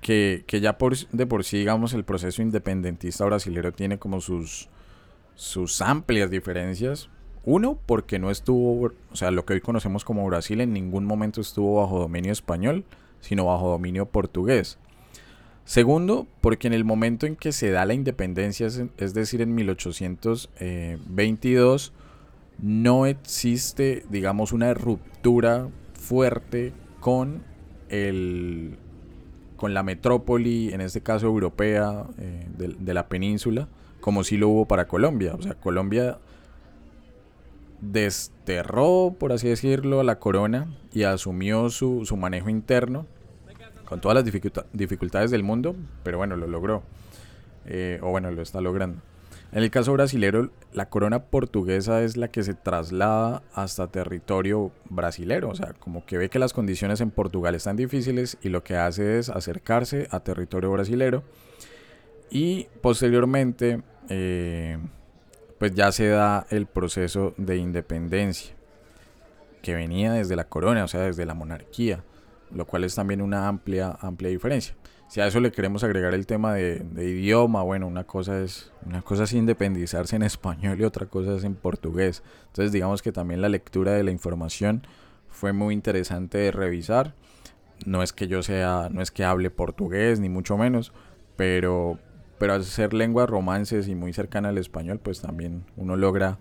que, 0.00 0.44
ya 0.48 0.76
por, 0.76 0.96
de 0.96 1.24
por 1.24 1.44
sí, 1.44 1.58
digamos, 1.58 1.94
el 1.94 2.02
proceso 2.02 2.42
independentista 2.42 3.24
brasilero 3.24 3.70
tiene 3.70 4.00
como 4.00 4.20
sus, 4.20 4.68
sus 5.36 5.80
amplias 5.80 6.28
diferencias. 6.28 7.10
Uno, 7.44 7.78
porque 7.86 8.18
no 8.18 8.32
estuvo, 8.32 8.86
o 8.86 8.92
sea, 9.14 9.30
lo 9.30 9.44
que 9.44 9.52
hoy 9.52 9.60
conocemos 9.60 10.04
como 10.04 10.26
Brasil 10.26 10.60
en 10.60 10.72
ningún 10.72 11.04
momento 11.04 11.40
estuvo 11.40 11.80
bajo 11.80 12.00
dominio 12.00 12.32
español, 12.32 12.84
sino 13.20 13.44
bajo 13.44 13.68
dominio 13.68 14.06
portugués. 14.06 14.78
Segundo, 15.64 16.26
porque 16.40 16.66
en 16.66 16.72
el 16.72 16.84
momento 16.84 17.26
en 17.26 17.36
que 17.36 17.52
se 17.52 17.70
da 17.70 17.86
la 17.86 17.94
independencia, 17.94 18.66
es, 18.66 19.14
decir, 19.14 19.42
en 19.42 19.54
1822, 19.54 21.92
no 22.58 23.06
existe, 23.06 24.04
digamos, 24.10 24.50
una 24.50 24.74
ruptura 24.74 25.68
fuerte 25.94 26.72
con 26.98 27.51
el 27.92 28.76
con 29.56 29.74
la 29.74 29.84
metrópoli, 29.84 30.72
en 30.72 30.80
este 30.80 31.02
caso 31.02 31.28
europea, 31.28 32.06
eh, 32.18 32.48
de, 32.58 32.94
la 32.94 33.06
península, 33.08 33.68
como 34.00 34.24
si 34.24 34.36
lo 34.36 34.48
hubo 34.48 34.66
para 34.66 34.88
Colombia. 34.88 35.36
O 35.38 35.40
sea, 35.40 35.54
Colombia 35.54 36.18
desterró, 37.80 39.14
por 39.16 39.30
así 39.30 39.46
decirlo, 39.46 40.00
a 40.00 40.04
la 40.04 40.18
corona 40.18 40.66
y 40.92 41.04
asumió 41.04 41.70
su, 41.70 42.04
su 42.04 42.16
manejo 42.16 42.50
interno 42.50 43.06
con 43.84 44.00
todas 44.00 44.16
las 44.16 44.64
dificultades 44.72 45.30
del 45.30 45.44
mundo, 45.44 45.76
pero 46.02 46.18
bueno, 46.18 46.34
lo 46.34 46.48
logró. 46.48 46.82
Eh, 47.66 48.00
o 48.02 48.10
bueno, 48.10 48.30
lo 48.30 48.42
está 48.42 48.60
logrando. 48.60 49.00
En 49.52 49.62
el 49.62 49.70
caso 49.70 49.92
brasilero, 49.92 50.50
la 50.72 50.88
corona 50.88 51.24
portuguesa 51.24 52.02
es 52.02 52.16
la 52.16 52.28
que 52.28 52.42
se 52.42 52.54
traslada 52.54 53.42
hasta 53.52 53.86
territorio 53.86 54.72
brasilero, 54.88 55.50
o 55.50 55.54
sea, 55.54 55.74
como 55.74 56.06
que 56.06 56.16
ve 56.16 56.30
que 56.30 56.38
las 56.38 56.54
condiciones 56.54 57.02
en 57.02 57.10
Portugal 57.10 57.54
están 57.54 57.76
difíciles 57.76 58.38
y 58.42 58.48
lo 58.48 58.64
que 58.64 58.76
hace 58.76 59.18
es 59.18 59.28
acercarse 59.28 60.08
a 60.10 60.20
territorio 60.20 60.72
brasilero. 60.72 61.22
Y 62.30 62.68
posteriormente, 62.80 63.82
eh, 64.08 64.78
pues 65.58 65.74
ya 65.74 65.92
se 65.92 66.08
da 66.08 66.46
el 66.48 66.64
proceso 66.66 67.34
de 67.36 67.58
independencia, 67.58 68.54
que 69.60 69.74
venía 69.74 70.14
desde 70.14 70.34
la 70.34 70.44
corona, 70.44 70.84
o 70.84 70.88
sea, 70.88 71.02
desde 71.02 71.26
la 71.26 71.34
monarquía 71.34 72.02
lo 72.54 72.66
cual 72.66 72.84
es 72.84 72.94
también 72.94 73.22
una 73.22 73.48
amplia, 73.48 73.96
amplia 74.00 74.30
diferencia. 74.30 74.74
Si 75.12 75.20
a 75.20 75.26
eso 75.26 75.40
le 75.40 75.52
queremos 75.52 75.84
agregar 75.84 76.14
el 76.14 76.24
tema 76.24 76.54
de, 76.54 76.86
idioma, 76.96 77.62
bueno, 77.62 77.86
una 77.86 78.04
cosa 78.04 78.40
es 78.40 78.72
una 78.86 79.02
cosa 79.02 79.24
es 79.24 79.34
independizarse 79.34 80.16
en 80.16 80.22
español 80.22 80.80
y 80.80 80.84
otra 80.84 81.04
cosa 81.04 81.34
es 81.34 81.44
en 81.44 81.54
portugués. 81.54 82.22
Entonces, 82.46 82.72
digamos 82.72 83.02
que 83.02 83.12
también 83.12 83.42
la 83.42 83.50
lectura 83.50 83.92
de 83.92 84.04
la 84.04 84.10
información 84.10 84.86
fue 85.28 85.52
muy 85.52 85.74
interesante 85.74 86.38
de 86.38 86.50
revisar. 86.50 87.12
No 87.84 88.02
es 88.02 88.14
que 88.14 88.26
yo 88.26 88.42
sea, 88.42 88.88
no 88.90 89.02
es 89.02 89.10
que 89.10 89.22
hable 89.22 89.50
portugués 89.50 90.18
ni 90.18 90.30
mucho 90.30 90.56
menos, 90.56 90.94
pero 91.36 91.98
pero 92.38 92.54
al 92.54 92.64
ser 92.64 92.94
lenguas 92.94 93.28
romances 93.28 93.88
y 93.88 93.94
muy 93.94 94.14
cercana 94.14 94.48
al 94.48 94.56
español, 94.56 94.98
pues 94.98 95.20
también 95.20 95.66
uno 95.76 95.94
logra 95.96 96.38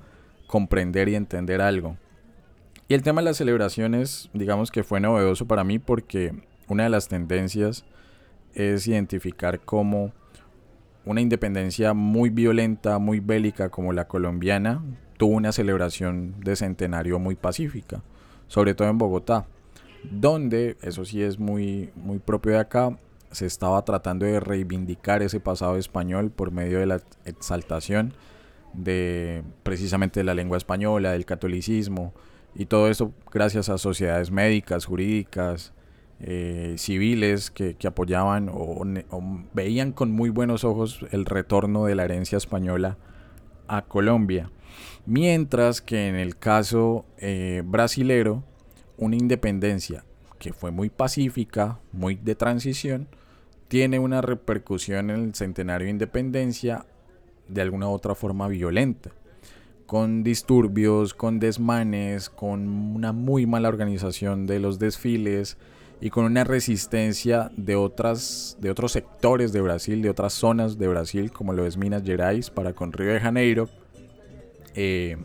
comprender 0.48 1.10
y 1.10 1.16
entender 1.16 1.60
algo. 1.60 1.98
Y 2.88 2.94
el 2.94 3.04
tema 3.04 3.20
de 3.20 3.26
las 3.26 3.36
celebraciones, 3.36 4.30
digamos 4.32 4.72
que 4.72 4.86
fue 4.86 5.02
novedoso 5.02 5.46
para 5.46 5.66
mí 5.66 5.78
porque 5.78 6.34
una 6.70 6.84
de 6.84 6.90
las 6.90 7.10
tendencias 7.10 7.84
es 8.56 8.88
identificar 8.88 9.60
cómo 9.60 10.14
una 11.06 11.22
independencia 11.22 11.94
muy 11.94 12.30
violenta, 12.30 13.00
muy 13.00 13.20
bélica 13.20 13.70
como 13.70 13.94
la 13.94 14.08
colombiana, 14.08 14.84
tuvo 15.18 15.36
una 15.36 15.52
celebración 15.52 16.36
de 16.40 16.56
centenario 16.56 17.20
muy 17.20 17.36
pacífica, 17.36 18.04
sobre 18.48 18.74
todo 18.74 18.90
en 18.90 18.98
Bogotá, 18.98 19.46
donde, 20.10 20.78
eso 20.82 21.06
sí 21.06 21.22
es 21.22 21.40
muy, 21.40 21.92
muy 21.96 22.20
propio 22.20 22.54
de 22.54 22.60
acá, 22.60 22.98
se 23.32 23.46
estaba 23.46 23.84
tratando 23.86 24.26
de 24.26 24.40
reivindicar 24.40 25.22
ese 25.24 25.40
pasado 25.40 25.78
español 25.78 26.32
por 26.32 26.52
medio 26.52 26.80
de 26.80 26.86
la 26.86 27.02
exaltación 27.26 28.14
de 28.74 29.44
precisamente 29.64 30.24
la 30.24 30.34
lengua 30.34 30.58
española, 30.58 31.12
del 31.12 31.26
catolicismo, 31.26 32.14
y 32.56 32.66
todo 32.66 32.90
eso 32.90 33.14
gracias 33.32 33.70
a 33.70 33.78
sociedades 33.78 34.32
médicas, 34.32 34.86
jurídicas, 34.86 35.74
eh, 36.24 36.76
civiles 36.78 37.50
que, 37.50 37.76
apoyaban 37.86 38.50
o, 38.54 38.84
veían 39.54 39.92
con 39.92 40.12
muy 40.12 40.30
buenos 40.30 40.64
ojos 40.64 41.06
el 41.12 41.26
retorno 41.26 41.86
de 41.86 41.96
la 41.96 42.04
herencia 42.06 42.38
española 42.38 42.98
a 43.68 43.84
Colombia. 43.84 44.52
Mientras 45.06 45.82
que 45.82 46.08
en 46.08 46.16
el 46.16 46.38
caso 46.38 47.06
eh, 47.18 47.64
brasilero, 47.66 48.44
una 48.98 49.16
independencia 49.16 50.06
que 50.38 50.54
fue 50.54 50.70
muy 50.70 50.90
pacífica, 50.90 51.80
muy 51.92 52.16
de 52.16 52.36
transición, 52.36 53.08
tiene 53.68 53.98
una 53.98 54.22
repercusión 54.22 55.10
en 55.10 55.24
el 55.24 55.36
centenario 55.36 55.86
de 55.86 55.92
independencia 55.92 56.86
de 57.48 57.62
alguna 57.62 57.88
otra 57.90 58.16
forma 58.16 58.48
violenta 58.48 59.12
con 59.92 60.24
disturbios, 60.24 61.14
con 61.14 61.40
desmanes, 61.42 62.30
con 62.30 62.70
una 62.70 63.12
muy 63.12 63.46
mala 63.46 63.68
organización 63.68 64.48
de 64.48 64.60
los 64.60 64.80
desfiles 64.80 65.58
y 66.02 66.10
con 66.10 66.26
una 66.26 66.44
resistencia 66.44 67.52
de 67.56 67.76
otras 67.76 68.58
de 68.60 68.72
otros 68.72 68.92
sectores 68.92 69.54
de 69.54 69.62
Brasil, 69.62 70.02
de 70.02 70.10
otras 70.10 70.34
zonas 70.34 70.78
de 70.80 70.88
Brasil, 70.88 71.32
como 71.32 71.54
lo 71.54 71.66
es 71.66 71.78
Minas 71.78 72.04
Gerais 72.04 72.50
para 72.50 72.74
con 72.74 72.92
Río 72.92 73.14
de 73.14 73.20
Janeiro, 73.20 73.70
eh, 74.74 75.18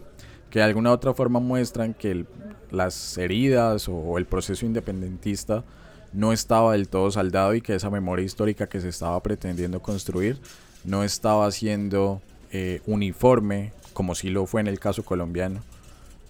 que 0.51 0.59
de 0.59 0.65
alguna 0.65 0.91
u 0.91 0.93
otra 0.93 1.15
forma 1.15 1.41
muestran 1.41 1.95
que 1.95 2.27
las 2.71 3.17
heridas 3.17 3.89
o 3.89 4.19
el 4.19 4.27
proceso 4.27 4.67
independentista 4.67 5.65
no 6.13 6.33
estaba 6.33 6.73
del 6.73 6.89
todo 6.89 7.11
saldado 7.11 7.55
y 7.55 7.63
que 7.63 7.75
esa 7.75 7.91
memoria 7.91 8.25
histórica 8.25 8.69
que 8.69 8.81
se 8.81 8.91
estaba 8.91 9.21
pretendiendo 9.23 9.81
construir 9.81 10.39
no 10.85 11.05
estaba 11.05 11.51
siendo 11.51 12.21
eh, 12.53 12.81
uniforme 12.87 13.73
como 13.93 14.15
si 14.15 14.29
lo 14.29 14.45
fue 14.45 14.61
en 14.61 14.67
el 14.67 14.79
caso 14.79 15.05
colombiano, 15.05 15.63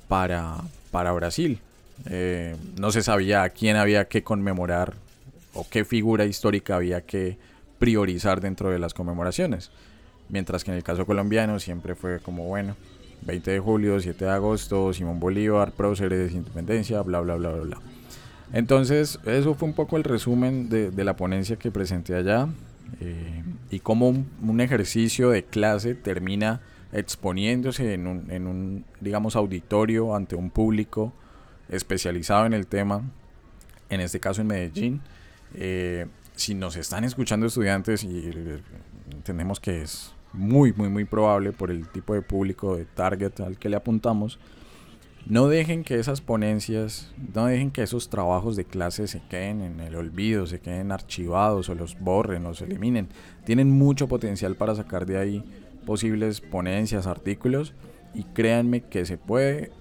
para, 0.07 0.59
para 0.93 1.11
Brasil. 1.13 1.61
Eh, 2.05 2.55
no 2.79 2.93
se 2.93 3.03
sabía 3.03 3.43
a 3.43 3.49
quién 3.49 3.77
había 3.77 4.07
que 4.07 4.23
conmemorar 4.23 4.95
o 5.55 5.67
qué 5.69 5.85
figura 5.85 6.27
histórica 6.27 6.77
había 6.77 7.01
que 7.01 7.39
priorizar 7.79 8.41
dentro 8.41 8.71
de 8.71 8.79
las 8.79 8.95
conmemoraciones. 8.95 9.71
Mientras 10.29 10.65
que 10.65 10.71
en 10.71 10.77
el 10.77 10.83
caso 10.83 11.07
colombiano 11.07 11.59
siempre 11.59 11.95
fue 11.95 12.21
como, 12.21 12.47
bueno, 12.47 12.77
20 13.23 13.51
de 13.51 13.59
julio, 13.59 14.01
7 14.01 14.25
de 14.25 14.31
agosto, 14.31 14.93
Simón 14.93 15.19
Bolívar, 15.19 15.73
próceres 15.73 16.33
de 16.33 16.39
independencia, 16.39 17.01
bla, 17.03 17.21
bla, 17.21 17.37
bla, 17.37 17.51
bla, 17.51 17.63
bla. 17.63 17.79
Entonces, 18.53 19.19
eso 19.25 19.55
fue 19.55 19.69
un 19.69 19.75
poco 19.75 19.97
el 19.97 20.05
resumen 20.05 20.69
de, 20.69 20.91
de 20.91 21.05
la 21.05 21.17
ponencia 21.17 21.57
que 21.57 21.71
presenté 21.71 22.15
allá 22.15 22.49
eh, 23.01 23.43
y 23.71 23.81
cómo 23.81 24.09
un, 24.09 24.61
ejercicio 24.61 25.31
de 25.31 25.45
clase 25.45 25.95
termina 25.95 26.61
exponiéndose 26.93 27.95
en 27.95 28.07
un, 28.07 28.31
en 28.31 28.47
un, 28.47 28.85
digamos, 29.01 29.37
auditorio 29.37 30.15
ante 30.15 30.37
un 30.37 30.51
público 30.51 31.13
especializado 31.69 32.47
en 32.47 32.53
el 32.53 32.67
tema, 32.67 33.03
en 33.89 34.01
este 34.01 34.21
caso 34.21 34.41
en 34.41 34.47
Medellín. 34.49 35.01
Eh, 35.55 36.07
si 36.35 36.55
nos 36.55 36.77
están 36.77 37.05
escuchando 37.05 37.47
estudiantes 37.47 38.05
y 38.05 38.31
entendemos 39.11 39.59
que 39.59 39.83
es 39.83 40.13
muy, 40.33 40.73
muy, 40.73 40.89
muy 40.89 41.05
probable 41.05 41.53
por 41.53 41.71
el 41.71 41.89
tipo 41.89 42.15
de 42.15 42.23
público 42.23 42.77
de 42.77 42.85
target 42.85 43.41
al 43.41 43.59
que 43.59 43.69
le 43.69 43.77
apuntamos, 43.77 44.39
no 45.29 45.49
dejen 45.49 45.83
que 45.83 45.99
esas 45.99 46.21
ponencias, 46.21 47.13
no 47.35 47.47
dejen 47.47 47.73
que 47.73 47.83
esos 47.83 48.11
trabajos 48.11 48.55
de 48.55 48.65
clase 48.65 49.09
se 49.09 49.21
queden 49.29 49.61
en 49.61 49.81
el 49.81 49.97
olvido, 49.97 50.47
se 50.47 50.61
queden 50.61 50.93
archivados 50.93 51.69
o 51.69 51.75
los 51.75 51.99
borren, 51.99 52.45
los 52.45 52.63
eliminen. 52.63 53.09
Tienen 53.45 53.71
mucho 53.71 54.07
potencial 54.07 54.55
para 54.55 54.77
sacar 54.77 55.05
de 55.05 55.19
ahí 55.19 55.45
posibles 55.85 56.41
ponencias, 56.41 57.09
artículos 57.09 57.75
y 58.15 58.23
créanme 58.23 58.83
que 58.83 59.05
se 59.05 59.19
puede 59.19 59.73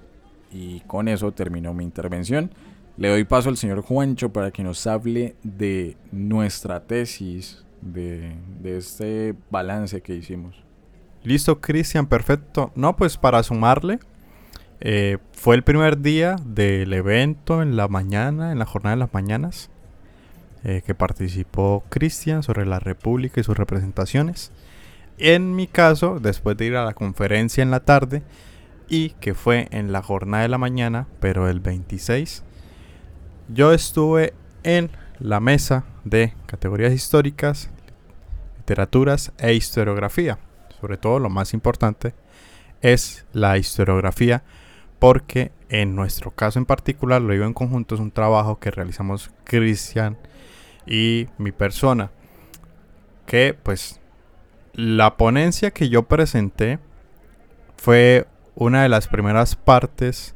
y 0.55 0.79
con 0.87 1.09
eso 1.09 1.33
terminó 1.33 1.73
mi 1.73 1.83
intervención. 1.83 2.51
Le 2.97 3.09
doy 3.09 3.25
paso 3.25 3.49
al 3.49 3.57
señor 3.57 3.81
Juancho 3.81 4.31
para 4.31 4.51
que 4.51 4.63
nos 4.63 4.87
hable 4.87 5.35
de 5.43 5.97
nuestra 6.13 6.85
tesis, 6.87 7.65
de, 7.81 8.35
de 8.61 8.77
este 8.77 9.35
balance 9.51 10.01
que 10.01 10.15
hicimos. 10.15 10.63
Listo, 11.23 11.59
Cristian, 11.59 12.07
perfecto. 12.07 12.71
No, 12.75 12.95
pues 12.95 13.17
para 13.17 13.43
sumarle, 13.43 13.99
eh, 14.79 15.17
fue 15.33 15.55
el 15.55 15.63
primer 15.63 16.01
día 16.01 16.37
del 16.45 16.93
evento 16.93 17.61
en 17.61 17.75
la 17.75 17.89
mañana, 17.89 18.53
en 18.53 18.59
la 18.59 18.65
jornada 18.65 18.95
de 18.95 18.99
las 19.01 19.13
mañanas, 19.13 19.69
eh, 20.63 20.81
que 20.85 20.95
participó 20.95 21.83
Cristian 21.89 22.43
sobre 22.43 22.65
la 22.65 22.79
República 22.79 23.41
y 23.41 23.43
sus 23.43 23.57
representaciones. 23.57 24.53
En 25.17 25.53
mi 25.55 25.67
caso, 25.67 26.19
después 26.21 26.55
de 26.55 26.65
ir 26.65 26.75
a 26.77 26.85
la 26.85 26.93
conferencia 26.93 27.61
en 27.61 27.71
la 27.71 27.81
tarde, 27.81 28.23
y 28.87 29.11
que 29.11 29.33
fue 29.33 29.67
en 29.71 29.91
la 29.91 30.01
jornada 30.01 30.43
de 30.43 30.49
la 30.49 30.57
mañana, 30.57 31.07
pero 31.19 31.49
el 31.49 31.59
26, 31.59 32.43
yo 33.49 33.73
estuve 33.73 34.33
en 34.63 34.91
la 35.19 35.39
mesa 35.39 35.85
de 36.03 36.33
categorías 36.45 36.93
históricas, 36.93 37.69
literaturas 38.57 39.31
e 39.37 39.53
historiografía. 39.53 40.39
Sobre 40.79 40.97
todo 40.97 41.19
lo 41.19 41.29
más 41.29 41.53
importante 41.53 42.13
es 42.81 43.25
la 43.33 43.57
historiografía 43.57 44.43
porque 44.99 45.51
en 45.69 45.95
nuestro 45.95 46.31
caso 46.31 46.59
en 46.59 46.65
particular, 46.65 47.21
lo 47.21 47.33
digo 47.33 47.45
en 47.45 47.53
conjunto, 47.53 47.95
es 47.95 48.01
un 48.01 48.11
trabajo 48.11 48.59
que 48.59 48.71
realizamos 48.71 49.31
Cristian 49.43 50.17
y 50.85 51.27
mi 51.37 51.51
persona. 51.51 52.11
Que 53.25 53.53
pues 53.53 53.99
la 54.73 55.17
ponencia 55.17 55.71
que 55.71 55.89
yo 55.89 56.03
presenté 56.03 56.79
fue 57.77 58.27
una 58.55 58.83
de 58.83 58.89
las 58.89 59.07
primeras 59.07 59.55
partes 59.55 60.35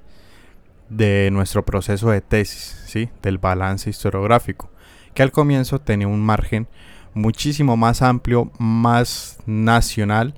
de 0.89 1.29
nuestro 1.31 1.63
proceso 1.65 2.09
de 2.09 2.21
tesis, 2.21 2.83
¿sí? 2.85 3.09
del 3.21 3.37
balance 3.37 3.89
historiográfico, 3.89 4.69
que 5.13 5.23
al 5.23 5.31
comienzo 5.31 5.79
tenía 5.79 6.07
un 6.07 6.21
margen 6.21 6.67
muchísimo 7.13 7.77
más 7.77 8.01
amplio, 8.01 8.51
más 8.57 9.39
nacional, 9.45 10.33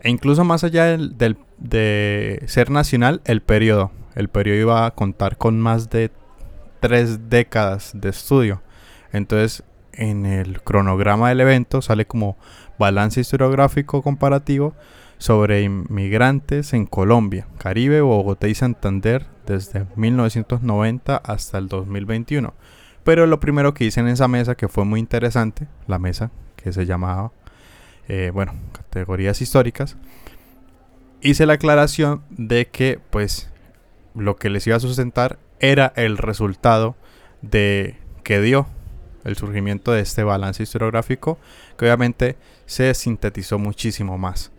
e 0.00 0.10
incluso 0.10 0.44
más 0.44 0.64
allá 0.64 0.84
del, 0.84 1.38
de 1.58 2.42
ser 2.46 2.70
nacional, 2.70 3.22
el 3.24 3.40
periodo. 3.40 3.90
El 4.14 4.28
periodo 4.28 4.60
iba 4.60 4.86
a 4.86 4.90
contar 4.92 5.38
con 5.38 5.60
más 5.60 5.90
de 5.90 6.10
tres 6.80 7.30
décadas 7.30 7.92
de 7.94 8.10
estudio. 8.10 8.62
Entonces, 9.12 9.64
en 9.92 10.26
el 10.26 10.62
cronograma 10.62 11.28
del 11.30 11.40
evento 11.40 11.80
sale 11.80 12.06
como 12.06 12.36
balance 12.78 13.20
historiográfico 13.20 14.02
comparativo 14.02 14.74
sobre 15.18 15.62
inmigrantes 15.62 16.72
en 16.72 16.86
Colombia, 16.86 17.46
Caribe, 17.58 18.00
Bogotá 18.00 18.48
y 18.48 18.54
Santander 18.54 19.26
desde 19.46 19.86
1990 19.96 21.16
hasta 21.16 21.58
el 21.58 21.68
2021. 21.68 22.54
Pero 23.04 23.26
lo 23.26 23.40
primero 23.40 23.74
que 23.74 23.84
hice 23.84 24.00
en 24.00 24.08
esa 24.08 24.28
mesa, 24.28 24.54
que 24.54 24.68
fue 24.68 24.84
muy 24.84 25.00
interesante, 25.00 25.68
la 25.86 25.98
mesa 25.98 26.30
que 26.56 26.72
se 26.72 26.86
llamaba, 26.86 27.32
eh, 28.08 28.30
bueno, 28.32 28.54
categorías 28.72 29.40
históricas, 29.42 29.96
hice 31.20 31.46
la 31.46 31.54
aclaración 31.54 32.22
de 32.30 32.66
que 32.66 33.00
pues 33.10 33.50
lo 34.14 34.36
que 34.36 34.50
les 34.50 34.66
iba 34.66 34.76
a 34.76 34.80
sustentar 34.80 35.38
era 35.60 35.92
el 35.96 36.18
resultado 36.18 36.96
de 37.42 37.96
que 38.22 38.40
dio 38.40 38.66
el 39.24 39.36
surgimiento 39.36 39.92
de 39.92 40.00
este 40.00 40.22
balance 40.22 40.62
historiográfico, 40.62 41.38
que 41.78 41.86
obviamente 41.86 42.36
se 42.66 42.92
sintetizó 42.94 43.58
muchísimo 43.58 44.18
más. 44.18 44.52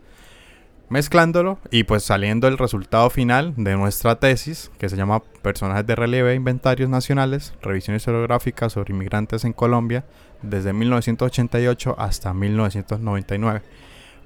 Mezclándolo 0.88 1.58
y 1.70 1.84
pues 1.84 2.04
saliendo 2.04 2.46
el 2.46 2.58
resultado 2.58 3.10
final 3.10 3.54
de 3.56 3.76
nuestra 3.76 4.20
tesis, 4.20 4.70
que 4.78 4.88
se 4.88 4.96
llama 4.96 5.22
Personajes 5.42 5.86
de 5.86 5.96
relieve 5.96 6.32
e 6.32 6.36
inventarios 6.36 6.88
nacionales, 6.88 7.54
revisión 7.60 7.96
historiográfica 7.96 8.68
sobre 8.70 8.92
inmigrantes 8.92 9.44
en 9.44 9.52
Colombia, 9.52 10.04
desde 10.42 10.72
1988 10.72 11.96
hasta 11.98 12.32
1999 12.32 13.62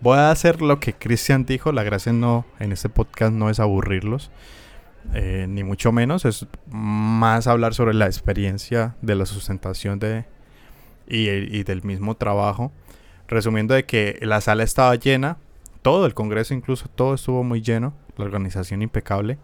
Voy 0.02 0.16
a 0.16 0.30
hacer 0.30 0.62
lo 0.62 0.80
que 0.80 0.94
Cristian 0.94 1.44
dijo. 1.44 1.72
La 1.72 1.82
gracia 1.82 2.12
no 2.12 2.46
en 2.58 2.72
este 2.72 2.88
podcast 2.88 3.34
no 3.34 3.50
es 3.50 3.60
aburrirlos, 3.60 4.30
eh, 5.12 5.44
ni 5.46 5.62
mucho 5.62 5.92
menos. 5.92 6.24
Es 6.24 6.46
más 6.70 7.46
hablar 7.46 7.74
sobre 7.74 7.92
la 7.92 8.06
experiencia 8.06 8.96
de 9.02 9.14
la 9.14 9.26
sustentación 9.26 9.98
de, 9.98 10.24
y, 11.06 11.64
del 11.64 11.82
mismo 11.82 12.16
trabajo. 12.16 12.72
Resumiendo 13.28 13.74
de 13.74 13.84
que 13.84 14.18
la 14.22 14.40
sala 14.40 14.62
estaba 14.62 14.94
llena, 14.94 15.36
todo 15.82 16.06
el 16.06 16.14
Congreso 16.14 16.54
incluso, 16.54 16.88
todo 16.88 17.14
estuvo 17.14 17.42
muy 17.42 17.62
lleno, 17.62 17.94
la 18.16 18.24
organización 18.24 18.82
impecable. 18.82 19.38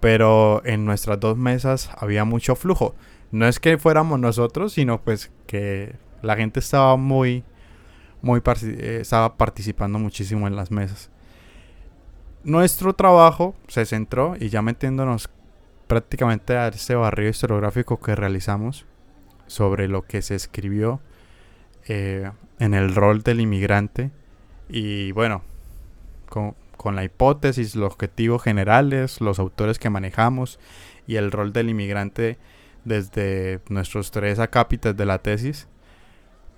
Pero 0.00 0.62
en 0.64 0.84
nuestras 0.84 1.18
dos 1.18 1.36
mesas 1.36 1.90
había 1.96 2.24
mucho 2.24 2.54
flujo. 2.54 2.94
No 3.32 3.48
es 3.48 3.58
que 3.58 3.78
fuéramos 3.78 4.20
nosotros, 4.20 4.72
sino 4.72 5.02
pues 5.02 5.32
que 5.46 5.96
la 6.22 6.36
gente 6.36 6.60
estaba 6.60 6.96
muy 6.96 7.44
muy 8.22 8.40
eh, 8.62 8.98
estaba 9.00 9.36
participando 9.36 9.98
muchísimo 9.98 10.46
en 10.46 10.56
las 10.56 10.70
mesas. 10.70 11.10
Nuestro 12.44 12.94
trabajo 12.94 13.54
se 13.66 13.84
centró, 13.84 14.34
y 14.38 14.48
ya 14.48 14.62
metiéndonos 14.62 15.28
prácticamente 15.86 16.56
a 16.56 16.68
ese 16.68 16.94
barrio 16.94 17.28
historiográfico 17.28 18.00
que 18.00 18.14
realizamos 18.14 18.86
sobre 19.46 19.88
lo 19.88 20.02
que 20.02 20.22
se 20.22 20.34
escribió 20.34 21.00
eh, 21.88 22.30
en 22.58 22.74
el 22.74 22.94
rol 22.94 23.22
del 23.22 23.40
inmigrante 23.40 24.10
y 24.68 25.12
bueno, 25.12 25.42
con, 26.28 26.54
la 26.94 27.04
hipótesis, 27.04 27.74
los 27.74 27.92
objetivos 27.92 28.42
generales, 28.42 29.20
los 29.20 29.38
autores 29.38 29.78
que 29.78 29.90
manejamos 29.90 30.58
y 31.06 31.16
el 31.16 31.30
rol 31.30 31.52
del 31.52 31.70
inmigrante 31.70 32.38
desde 32.84 33.60
nuestros 33.68 34.10
tres 34.10 34.38
acápites 34.38 34.96
de 34.96 35.04
la 35.04 35.18
tesis 35.18 35.68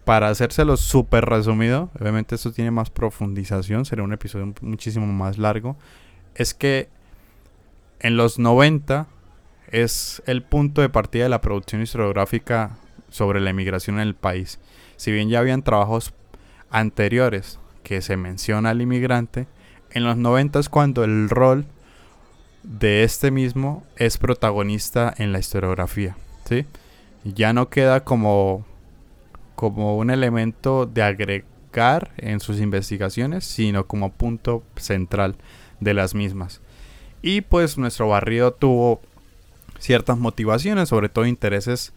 para 0.05 0.29
hacérselo 0.29 0.77
súper 0.77 1.25
resumido, 1.27 1.91
obviamente 2.01 2.35
esto 2.35 2.53
tiene 2.53 2.71
más 2.71 2.91
profundización, 2.91 3.85
será 3.85 4.03
un 4.03 4.13
episodio 4.13 4.53
muchísimo 4.61 5.07
más 5.07 5.39
largo, 5.39 5.77
es 6.35 6.55
que 6.55 6.89
en 8.01 8.17
los 8.17 8.39
90 8.39 9.07
es 9.71 10.23
el 10.27 10.43
punto 10.43 10.81
de 10.81 10.89
partida 10.89 11.25
de 11.25 11.31
la 11.31 11.41
producción 11.41 11.83
historiográfica 11.83 12.79
sobre 13.09 13.41
la 13.41 13.51
emigración 13.51 13.97
en 13.97 14.09
el 14.09 14.15
país. 14.15 14.59
Si 14.97 15.13
bien 15.13 15.29
ya 15.29 15.39
habían 15.39 15.63
trabajos 15.63 16.13
anteriores 16.71 17.61
que 17.83 18.01
se 18.03 18.17
menciona 18.17 18.71
al 18.71 18.83
inmigrante, 18.83 19.47
en 19.93 20.05
los 20.05 20.17
90 20.17 20.59
es 20.59 20.69
cuando 20.69 21.05
el 21.05 21.29
rol 21.29 21.67
de 22.63 23.05
este 23.05 23.31
mismo 23.31 23.85
es 23.97 24.19
protagonista 24.19 25.13
en 25.17 25.33
la 25.33 25.39
historiografía. 25.39 26.17
¿sí? 26.45 26.67
Ya 27.25 27.53
no 27.53 27.69
queda 27.71 28.05
como 28.05 28.67
como 29.61 29.99
un 29.99 30.09
elemento 30.09 30.87
de 30.87 31.03
agregar 31.03 32.13
en 32.17 32.41
sus 32.41 32.61
investigaciones, 32.61 33.45
sino 33.45 33.87
como 33.87 34.11
punto 34.11 34.63
central 34.77 35.37
de 35.81 35.93
las 35.93 36.15
mismas. 36.15 36.63
Y 37.21 37.43
pues 37.43 37.77
nuestro 37.77 38.09
barrio 38.09 38.53
tuvo 38.53 39.03
ciertas 39.79 40.17
motivaciones, 40.17 40.89
sobre 40.89 41.11
todo 41.11 41.27
intereses 41.27 41.93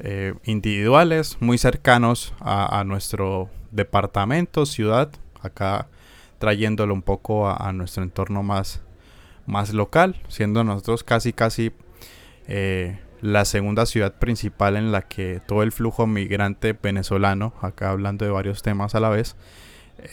eh, 0.00 0.34
individuales 0.42 1.36
muy 1.38 1.56
cercanos 1.56 2.34
a, 2.40 2.82
nuestro 2.84 3.48
departamento, 3.70 4.66
ciudad, 4.66 5.08
acá 5.40 5.86
trayéndolo 6.44 6.92
un 6.92 7.00
poco 7.00 7.48
a, 7.48 7.72
nuestro 7.72 8.02
entorno 8.02 8.42
más, 8.42 8.82
más 9.46 9.72
local, 9.72 10.20
siendo 10.28 10.62
nosotros 10.62 11.02
casi 11.02 11.32
casi 11.32 11.72
eh, 12.48 12.98
la 13.22 13.46
segunda 13.46 13.86
ciudad 13.86 14.18
principal 14.18 14.76
en 14.76 14.92
la 14.92 15.00
que 15.00 15.40
todo 15.46 15.62
el 15.62 15.72
flujo 15.72 16.06
migrante 16.06 16.74
venezolano, 16.74 17.54
acá 17.62 17.88
hablando 17.88 18.26
de 18.26 18.30
varios 18.30 18.60
temas 18.60 18.94
a 18.94 19.00
la 19.00 19.08
vez, 19.08 19.36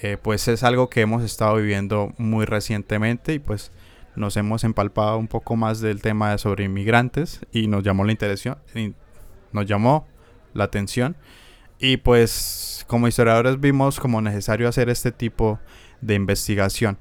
eh, 0.04 0.16
pues 0.22 0.48
es 0.48 0.64
algo 0.64 0.90
que 0.90 1.02
hemos 1.02 1.22
estado 1.22 1.58
viviendo 1.58 2.14
muy 2.18 2.46
recientemente 2.46 3.34
y 3.34 3.40
pues 3.40 3.74
nos 4.16 4.38
hemos 4.38 4.64
empalpado 4.64 5.18
un 5.18 5.28
poco 5.28 5.58
más 5.58 5.82
del 5.82 6.02
tema 6.02 6.32
de 6.32 6.38
sobre 6.38 6.64
inmigrantes 6.64 7.42
y 7.52 7.68
nos 7.68 7.84
llamó 7.84 8.06
la 8.06 8.14
interés, 8.14 8.46
nos 9.52 9.66
llamó 9.66 10.08
la 10.54 10.64
atención. 10.64 11.18
Y 11.78 11.98
pues 11.98 12.86
como 12.88 13.10
historiadores 13.10 13.60
vimos 13.60 14.00
como 14.00 14.22
necesario 14.22 14.70
hacer 14.70 14.88
este 14.88 15.12
tipo 15.12 15.60
de 15.60 15.72
investigación. 16.08 16.98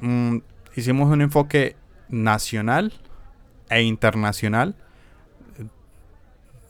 Mm, 0.00 0.38
hicimos 0.76 1.10
un 1.10 1.22
enfoque 1.22 1.76
nacional 2.08 2.92
e 3.70 3.82
internacional, 3.82 4.74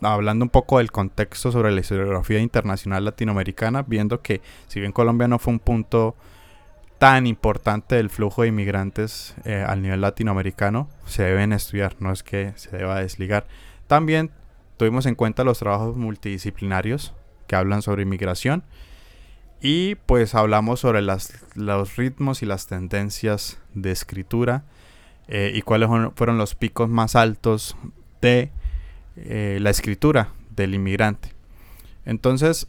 hablando 0.00 0.44
un 0.44 0.50
poco 0.50 0.78
del 0.78 0.90
contexto 0.90 1.50
sobre 1.52 1.72
la 1.72 1.80
historiografía 1.80 2.40
internacional 2.40 3.04
latinoamericana, 3.04 3.82
viendo 3.82 4.22
que 4.22 4.40
si 4.68 4.80
bien 4.80 4.92
Colombia 4.92 5.28
no 5.28 5.38
fue 5.38 5.52
un 5.52 5.58
punto 5.58 6.16
tan 6.98 7.26
importante 7.26 7.94
del 7.94 8.10
flujo 8.10 8.42
de 8.42 8.48
inmigrantes 8.48 9.34
eh, 9.44 9.64
al 9.66 9.82
nivel 9.82 10.00
latinoamericano, 10.00 10.88
se 11.06 11.22
deben 11.22 11.52
estudiar, 11.52 11.94
no 12.00 12.12
es 12.12 12.22
que 12.22 12.52
se 12.56 12.76
deba 12.76 13.00
desligar. 13.00 13.46
También 13.86 14.30
tuvimos 14.76 15.06
en 15.06 15.14
cuenta 15.14 15.44
los 15.44 15.60
trabajos 15.60 15.96
multidisciplinarios 15.96 17.14
que 17.46 17.56
hablan 17.56 17.82
sobre 17.82 18.02
inmigración 18.02 18.64
y 19.60 19.96
pues 19.96 20.34
hablamos 20.34 20.80
sobre 20.80 21.02
las, 21.02 21.32
los 21.54 21.96
ritmos 21.96 22.42
y 22.42 22.46
las 22.46 22.66
tendencias 22.66 23.58
de 23.74 23.90
escritura 23.90 24.64
eh, 25.26 25.52
y 25.54 25.62
cuáles 25.62 25.88
fueron 26.14 26.38
los 26.38 26.54
picos 26.54 26.88
más 26.88 27.16
altos 27.16 27.76
de 28.20 28.50
eh, 29.16 29.58
la 29.60 29.70
escritura 29.70 30.32
del 30.54 30.74
inmigrante. 30.74 31.34
Entonces, 32.04 32.68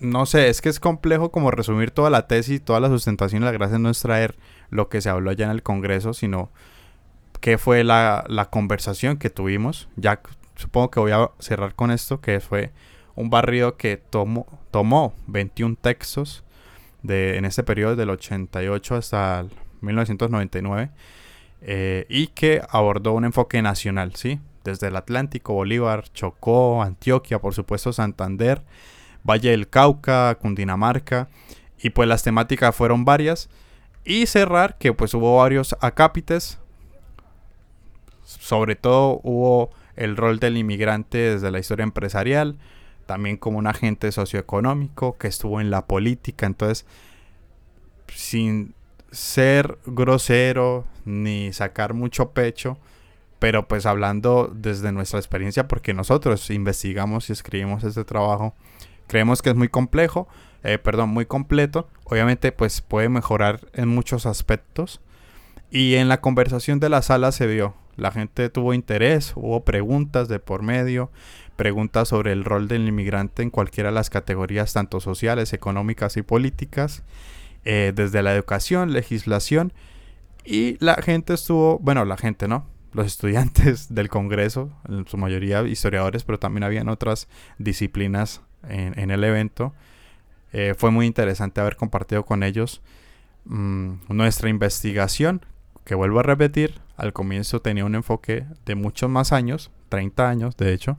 no 0.00 0.26
sé, 0.26 0.48
es 0.48 0.60
que 0.60 0.68
es 0.68 0.80
complejo 0.80 1.30
como 1.30 1.50
resumir 1.50 1.90
toda 1.90 2.10
la 2.10 2.26
tesis, 2.26 2.62
toda 2.62 2.80
la 2.80 2.88
sustentación 2.88 3.42
y 3.42 3.44
la 3.46 3.52
gracia 3.52 3.78
no 3.78 3.90
es 3.90 4.00
traer 4.00 4.36
lo 4.70 4.88
que 4.88 5.00
se 5.00 5.08
habló 5.08 5.30
allá 5.30 5.46
en 5.46 5.50
el 5.50 5.62
Congreso, 5.62 6.12
sino 6.12 6.50
qué 7.40 7.58
fue 7.58 7.84
la, 7.84 8.24
la 8.28 8.50
conversación 8.50 9.16
que 9.16 9.30
tuvimos. 9.30 9.88
Ya 9.96 10.20
supongo 10.56 10.90
que 10.90 11.00
voy 11.00 11.12
a 11.12 11.30
cerrar 11.38 11.74
con 11.74 11.90
esto, 11.90 12.20
que 12.20 12.40
fue 12.40 12.72
un 13.16 13.30
barrio 13.30 13.76
que 13.76 13.96
tomó, 13.96 14.46
tomó 14.70 15.14
21 15.26 15.76
textos 15.80 16.44
de, 17.02 17.36
en 17.36 17.44
este 17.44 17.62
periodo 17.62 17.96
del 17.96 18.10
88 18.10 18.96
hasta 18.96 19.40
el 19.40 19.50
1999 19.80 20.90
eh, 21.62 22.06
y 22.08 22.28
que 22.28 22.62
abordó 22.68 23.12
un 23.12 23.24
enfoque 23.24 23.62
nacional, 23.62 24.14
¿sí? 24.16 24.40
Desde 24.64 24.88
el 24.88 24.96
Atlántico, 24.96 25.54
Bolívar, 25.54 26.04
Chocó, 26.12 26.82
Antioquia, 26.82 27.38
por 27.38 27.54
supuesto 27.54 27.92
Santander, 27.92 28.62
Valle 29.22 29.50
del 29.50 29.68
Cauca, 29.68 30.34
Cundinamarca 30.36 31.28
y 31.78 31.90
pues 31.90 32.08
las 32.08 32.22
temáticas 32.22 32.74
fueron 32.74 33.04
varias 33.04 33.50
y 34.04 34.26
cerrar 34.26 34.76
que 34.78 34.92
pues 34.92 35.14
hubo 35.14 35.38
varios 35.38 35.76
acápites, 35.80 36.58
sobre 38.22 38.76
todo 38.76 39.20
hubo 39.22 39.70
el 39.96 40.16
rol 40.16 40.38
del 40.38 40.56
inmigrante 40.56 41.18
desde 41.18 41.50
la 41.50 41.58
historia 41.58 41.84
empresarial, 41.84 42.58
también 43.06 43.36
como 43.36 43.58
un 43.58 43.66
agente 43.66 44.10
socioeconómico 44.12 45.16
que 45.18 45.28
estuvo 45.28 45.60
en 45.60 45.70
la 45.70 45.86
política, 45.86 46.46
entonces 46.46 46.86
sin 48.08 48.74
ser 49.10 49.78
grosero 49.86 50.84
ni 51.04 51.52
sacar 51.52 51.94
mucho 51.94 52.30
pecho, 52.30 52.78
pero 53.38 53.68
pues 53.68 53.86
hablando 53.86 54.50
desde 54.54 54.92
nuestra 54.92 55.18
experiencia, 55.18 55.68
porque 55.68 55.94
nosotros 55.94 56.50
investigamos 56.50 57.28
y 57.28 57.32
escribimos 57.32 57.84
este 57.84 58.04
trabajo, 58.04 58.54
creemos 59.06 59.42
que 59.42 59.50
es 59.50 59.56
muy 59.56 59.68
complejo, 59.68 60.28
eh, 60.62 60.78
perdón, 60.78 61.10
muy 61.10 61.26
completo, 61.26 61.88
obviamente 62.04 62.52
pues 62.52 62.80
puede 62.80 63.08
mejorar 63.08 63.60
en 63.74 63.88
muchos 63.88 64.26
aspectos, 64.26 65.00
y 65.70 65.96
en 65.96 66.08
la 66.08 66.20
conversación 66.20 66.80
de 66.80 66.88
la 66.88 67.02
sala 67.02 67.32
se 67.32 67.46
vio, 67.46 67.74
la 67.96 68.10
gente 68.10 68.48
tuvo 68.48 68.74
interés, 68.74 69.32
hubo 69.36 69.64
preguntas 69.64 70.28
de 70.28 70.38
por 70.38 70.62
medio, 70.62 71.10
preguntas 71.56 72.08
sobre 72.08 72.32
el 72.32 72.44
rol 72.44 72.68
del 72.68 72.88
inmigrante 72.88 73.42
en 73.42 73.50
cualquiera 73.50 73.90
de 73.90 73.94
las 73.94 74.10
categorías, 74.10 74.72
tanto 74.72 75.00
sociales, 75.00 75.52
económicas 75.52 76.16
y 76.16 76.22
políticas, 76.22 77.02
eh, 77.64 77.92
desde 77.94 78.22
la 78.22 78.34
educación, 78.34 78.92
legislación, 78.92 79.72
y 80.44 80.76
la 80.84 80.96
gente 80.96 81.34
estuvo, 81.34 81.78
bueno, 81.78 82.04
la 82.04 82.16
gente 82.16 82.48
no, 82.48 82.66
los 82.92 83.06
estudiantes 83.12 83.94
del 83.94 84.08
Congreso, 84.08 84.70
en 84.88 85.06
su 85.06 85.16
mayoría 85.16 85.62
historiadores, 85.62 86.24
pero 86.24 86.38
también 86.38 86.64
habían 86.64 86.88
otras 86.88 87.28
disciplinas 87.58 88.42
en, 88.68 89.10
el 89.10 89.24
evento. 89.24 89.74
Eh, 90.52 90.74
fue 90.76 90.90
muy 90.90 91.06
interesante 91.06 91.60
haber 91.60 91.76
compartido 91.76 92.24
con 92.24 92.42
ellos 92.42 92.82
mm, 93.44 93.94
nuestra 94.08 94.48
investigación, 94.48 95.44
que 95.84 95.94
vuelvo 95.94 96.20
a 96.20 96.22
repetir, 96.22 96.80
al 96.96 97.12
comienzo 97.12 97.60
tenía 97.60 97.84
un 97.84 97.94
enfoque 97.94 98.46
de 98.64 98.74
muchos 98.74 99.10
más 99.10 99.32
años, 99.32 99.70
30 99.88 100.28
años 100.28 100.56
de 100.56 100.72
hecho, 100.72 100.98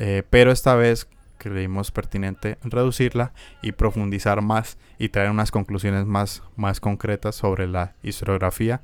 eh, 0.00 0.24
pero 0.28 0.50
esta 0.50 0.74
vez 0.74 1.06
creímos 1.36 1.90
pertinente 1.90 2.58
reducirla 2.62 3.32
y 3.62 3.72
profundizar 3.72 4.42
más 4.42 4.78
y 4.98 5.10
traer 5.10 5.30
unas 5.30 5.50
conclusiones 5.50 6.06
más, 6.06 6.42
más 6.56 6.80
concretas 6.80 7.36
sobre 7.36 7.66
la 7.66 7.94
historiografía 8.02 8.80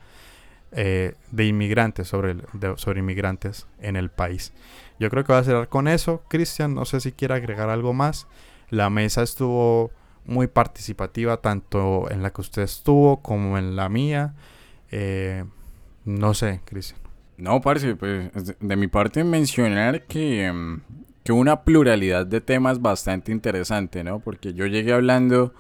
eh, 0.73 1.15
de 1.31 1.47
inmigrantes, 1.47 2.09
sobre, 2.09 2.37
sobre 2.77 3.01
inmigrantes 3.01 3.67
en 3.81 3.97
el 3.97 4.11
país. 4.11 4.53
Yo 5.01 5.09
creo 5.09 5.25
que 5.25 5.33
va 5.33 5.39
a 5.39 5.45
cerrar 5.45 5.69
con 5.69 5.89
eso. 5.89 6.23
Cristian, 6.29 6.75
no 6.75 6.85
sé 6.85 7.01
si 7.01 7.13
quiere 7.13 7.35
agregar 7.35 7.71
algo 7.71 7.95
más. 7.95 8.27
La 8.69 8.91
mesa 8.91 9.23
estuvo 9.23 9.91
muy 10.27 10.49
participativa, 10.49 11.39
tanto 11.39 12.11
en 12.11 12.23
la 12.23 12.31
que 12.31 12.43
usted 12.43 12.63
estuvo 12.63 13.23
como 13.23 13.57
en 13.57 13.75
la 13.75 13.89
mía. 13.89 14.35
Eh, 14.91 15.45
no 16.05 16.35
sé, 16.35 16.61
Cristian. 16.67 17.01
No, 17.39 17.61
parce, 17.61 17.97
pues 17.97 18.31
de, 18.59 18.77
mi 18.77 18.89
parte 18.89 19.23
mencionar 19.25 20.05
que, 20.05 20.51
mm, 20.51 20.81
que 21.27 21.33
una 21.33 21.65
pluralidad 21.65 22.25
de 22.25 22.41
temas 22.41 22.81
bastante 22.81 23.33
interesante, 23.33 24.05
¿no? 24.05 24.21
Porque 24.21 24.55
yo 24.55 24.65
llegué 24.67 24.93
hablando 24.93 25.53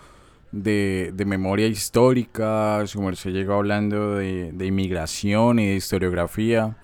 de, 0.52 1.11
de 1.12 1.24
memoria 1.24 1.66
histórica, 1.66 2.87
su 2.87 3.02
merced 3.02 3.33
llegó 3.33 3.55
hablando 3.55 4.14
de, 4.14 4.52
de, 4.52 4.66
inmigración 4.66 5.59
y 5.59 5.66
de 5.66 5.74
historiografía, 5.74 6.76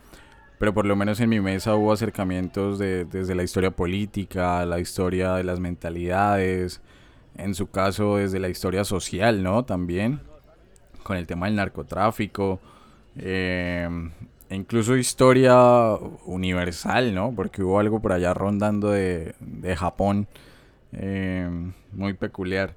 pero 0.58 0.74
por 0.74 0.84
lo 0.84 0.96
menos 0.96 1.20
en 1.20 1.30
mi 1.30 1.40
mesa 1.40 1.76
hubo 1.76 1.92
acercamientos 1.92 2.80
de, 2.80 3.04
desde 3.04 3.36
la 3.36 3.44
historia 3.44 3.70
política, 3.70 4.66
la 4.66 4.80
historia 4.80 5.34
de 5.34 5.44
las 5.44 5.60
mentalidades, 5.60 6.80
en 7.36 7.54
su 7.54 7.70
caso 7.70 8.16
desde 8.16 8.40
la 8.40 8.48
historia 8.48 8.82
social, 8.82 9.44
¿no? 9.44 9.64
También, 9.64 10.18
con 11.04 11.16
el 11.16 11.28
tema 11.28 11.46
del 11.46 11.54
narcotráfico 11.54 12.58
eh, 13.16 13.88
incluso 14.54 14.96
historia 14.96 15.56
universal, 16.24 17.14
¿no? 17.14 17.32
Porque 17.34 17.62
hubo 17.62 17.78
algo 17.78 18.00
por 18.00 18.12
allá 18.12 18.34
rondando 18.34 18.90
de, 18.90 19.34
de 19.40 19.76
Japón 19.76 20.26
eh, 20.92 21.48
muy 21.92 22.14
peculiar. 22.14 22.74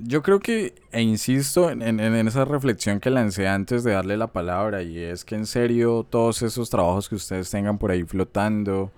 Yo 0.00 0.22
creo 0.22 0.40
que, 0.40 0.74
e 0.90 1.02
insisto 1.02 1.70
en, 1.70 1.82
en, 1.82 2.26
esa 2.26 2.44
reflexión 2.44 2.98
que 2.98 3.10
lancé 3.10 3.46
antes 3.46 3.84
de 3.84 3.92
darle 3.92 4.16
la 4.16 4.26
palabra, 4.26 4.82
y 4.82 4.98
es 4.98 5.24
que 5.24 5.36
en 5.36 5.46
serio 5.46 6.04
todos 6.08 6.42
esos 6.42 6.68
trabajos 6.68 7.08
que 7.08 7.14
ustedes 7.14 7.48
tengan 7.50 7.78
por 7.78 7.92
ahí 7.92 8.02
flotando, 8.02 8.90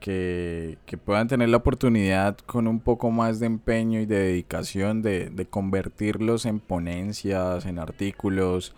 que, 0.00 0.78
que 0.86 0.96
puedan 0.96 1.28
tener 1.28 1.50
la 1.50 1.58
oportunidad 1.58 2.36
con 2.38 2.66
un 2.66 2.80
poco 2.80 3.10
más 3.10 3.38
de 3.38 3.46
empeño 3.46 4.00
y 4.00 4.06
de 4.06 4.18
dedicación 4.18 5.02
de, 5.02 5.30
de 5.30 5.46
convertirlos 5.46 6.46
en 6.46 6.58
ponencias, 6.58 7.64
en 7.66 7.78
artículos, 7.78 8.74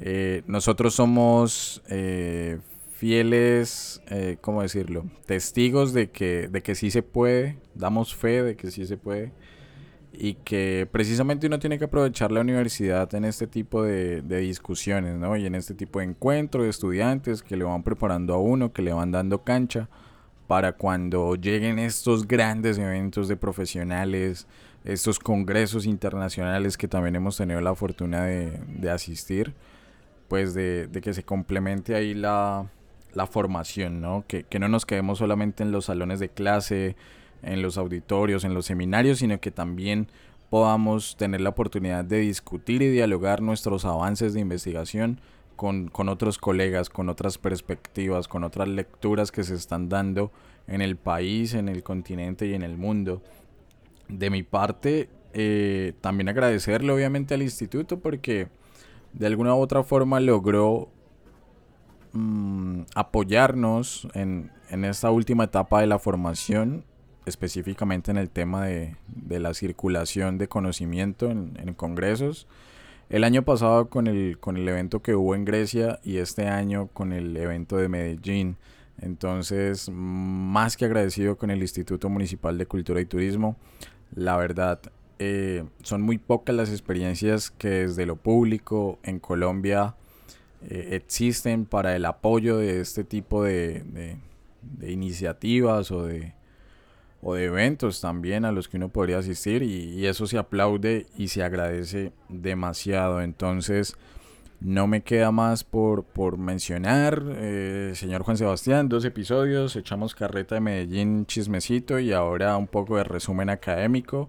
eh, 0.00 0.42
nosotros 0.46 0.94
somos 0.94 1.82
eh, 1.88 2.58
fieles, 2.92 4.00
eh, 4.08 4.38
¿cómo 4.40 4.62
decirlo? 4.62 5.04
Testigos 5.26 5.92
de 5.92 6.10
que, 6.10 6.48
de 6.48 6.62
que 6.62 6.74
sí 6.74 6.90
se 6.90 7.02
puede, 7.02 7.58
damos 7.74 8.14
fe 8.14 8.42
de 8.42 8.56
que 8.56 8.70
sí 8.70 8.86
se 8.86 8.96
puede 8.96 9.32
y 10.12 10.34
que 10.34 10.88
precisamente 10.90 11.46
uno 11.46 11.58
tiene 11.58 11.78
que 11.78 11.84
aprovechar 11.84 12.32
la 12.32 12.40
universidad 12.40 13.12
en 13.14 13.24
este 13.24 13.46
tipo 13.46 13.82
de, 13.82 14.22
de 14.22 14.38
discusiones, 14.38 15.16
¿no? 15.16 15.36
Y 15.36 15.46
en 15.46 15.54
este 15.54 15.74
tipo 15.74 16.00
de 16.00 16.06
encuentros 16.06 16.64
de 16.64 16.70
estudiantes 16.70 17.42
que 17.42 17.56
le 17.56 17.64
van 17.64 17.82
preparando 17.82 18.34
a 18.34 18.38
uno, 18.38 18.72
que 18.72 18.82
le 18.82 18.92
van 18.92 19.12
dando 19.12 19.44
cancha 19.44 19.88
para 20.46 20.72
cuando 20.72 21.34
lleguen 21.36 21.78
estos 21.78 22.26
grandes 22.26 22.78
eventos 22.78 23.28
de 23.28 23.36
profesionales, 23.36 24.46
estos 24.84 25.18
congresos 25.18 25.86
internacionales 25.86 26.76
que 26.76 26.88
también 26.88 27.16
hemos 27.16 27.36
tenido 27.36 27.60
la 27.60 27.74
fortuna 27.74 28.24
de, 28.24 28.58
de 28.66 28.90
asistir 28.90 29.54
pues 30.28 30.54
de, 30.54 30.88
que 31.02 31.14
se 31.14 31.24
complemente 31.24 31.94
ahí 31.94 32.14
la, 32.14 32.70
formación, 33.30 34.00
¿no? 34.00 34.24
Que, 34.28 34.46
no 34.60 34.68
nos 34.68 34.86
quedemos 34.86 35.18
solamente 35.18 35.62
en 35.62 35.72
los 35.72 35.86
salones 35.86 36.20
de 36.20 36.28
clase, 36.28 36.96
en 37.42 37.62
los 37.62 37.78
auditorios, 37.78 38.44
en 38.44 38.54
los 38.54 38.66
seminarios, 38.66 39.18
sino 39.18 39.40
que 39.40 39.50
también 39.50 40.08
podamos 40.50 41.16
tener 41.16 41.40
la 41.40 41.50
oportunidad 41.50 42.04
de 42.04 42.20
discutir 42.20 42.82
y 42.82 42.88
dialogar 42.88 43.42
nuestros 43.42 43.84
avances 43.84 44.34
de 44.34 44.40
investigación 44.40 45.20
con, 45.56 45.88
con, 45.88 46.08
otros 46.08 46.38
colegas, 46.38 46.90
con 46.90 47.08
otras 47.08 47.38
perspectivas, 47.38 48.28
con 48.28 48.44
otras 48.44 48.68
lecturas 48.68 49.32
que 49.32 49.42
se 49.42 49.54
están 49.54 49.88
dando 49.88 50.30
en 50.68 50.82
el 50.82 50.96
país, 50.96 51.54
en 51.54 51.68
el 51.68 51.82
continente 51.82 52.46
y 52.46 52.54
en 52.54 52.62
el 52.62 52.76
mundo. 52.76 53.22
De 54.08 54.30
mi 54.30 54.42
parte, 54.42 55.08
eh, 55.34 55.92
también 56.00 56.28
agradecerle 56.28 56.92
obviamente 56.92 57.34
al 57.34 57.42
instituto 57.42 57.98
porque 57.98 58.48
de 59.12 59.26
alguna 59.26 59.54
u 59.54 59.58
otra 59.58 59.82
forma 59.82 60.20
logró 60.20 60.88
mm, 62.12 62.82
apoyarnos 62.94 64.08
en, 64.14 64.50
esta 64.70 65.10
última 65.10 65.44
etapa 65.44 65.80
de 65.80 65.86
la 65.86 65.98
formación, 65.98 66.84
específicamente 67.26 68.10
en 68.10 68.18
el 68.18 68.30
tema 68.30 68.66
de, 68.66 68.96
la 69.28 69.54
circulación 69.54 70.38
de 70.38 70.48
conocimiento 70.48 71.30
en, 71.30 71.74
congresos. 71.74 72.46
El 73.08 73.24
año 73.24 73.42
pasado 73.42 73.88
con 73.88 74.06
el, 74.06 74.38
con 74.38 74.58
el 74.58 74.68
evento 74.68 75.00
que 75.00 75.14
hubo 75.14 75.34
en 75.34 75.46
Grecia 75.46 75.98
y 76.04 76.18
este 76.18 76.46
año 76.48 76.88
con 76.88 77.12
el 77.12 77.36
evento 77.36 77.78
de 77.78 77.88
Medellín. 77.88 78.56
Entonces, 79.00 79.88
más 79.90 80.76
que 80.76 80.84
agradecido 80.84 81.36
con 81.38 81.50
el 81.50 81.60
Instituto 81.62 82.08
Municipal 82.10 82.58
de 82.58 82.66
Cultura 82.66 83.00
y 83.00 83.06
Turismo. 83.06 83.56
La 84.14 84.36
verdad, 84.36 84.80
eh, 85.18 85.64
son 85.82 86.02
muy 86.02 86.18
pocas 86.18 86.54
las 86.54 86.70
experiencias 86.70 87.50
que 87.50 87.68
desde 87.68 88.06
lo 88.06 88.16
público 88.16 88.98
en 89.02 89.18
Colombia 89.18 89.96
eh, 90.62 90.90
existen 90.92 91.66
para 91.66 91.96
el 91.96 92.04
apoyo 92.04 92.58
de 92.58 92.80
este 92.80 93.04
tipo 93.04 93.42
de, 93.42 94.16
iniciativas 94.80 95.90
o 95.90 96.04
de, 96.04 96.34
o 97.22 97.34
de 97.34 97.44
eventos 97.44 98.00
también 98.00 98.44
a 98.44 98.52
los 98.52 98.68
que 98.68 98.76
uno 98.76 98.90
podría 98.90 99.18
asistir 99.18 99.62
y, 99.62 100.06
eso 100.06 100.26
se 100.26 100.38
aplaude 100.38 101.06
y 101.16 101.28
se 101.28 101.42
agradece 101.42 102.12
demasiado. 102.28 103.20
Entonces, 103.20 103.96
No 104.60 104.88
me 104.88 105.02
queda 105.02 105.30
más 105.30 105.62
por, 105.62 106.02
por 106.02 106.36
mencionar, 106.36 107.22
eh, 107.36 107.92
señor 107.94 108.22
Juan 108.22 108.36
Sebastián, 108.36 108.88
dos 108.88 109.04
episodios, 109.04 109.76
echamos 109.76 110.16
carreta 110.16 110.56
de 110.56 110.60
Medellín, 110.60 111.26
chismecito 111.26 112.00
y 112.00 112.12
ahora 112.12 112.56
un 112.56 112.66
poco 112.66 112.96
de 112.96 113.04
resumen 113.04 113.50
académico. 113.50 114.28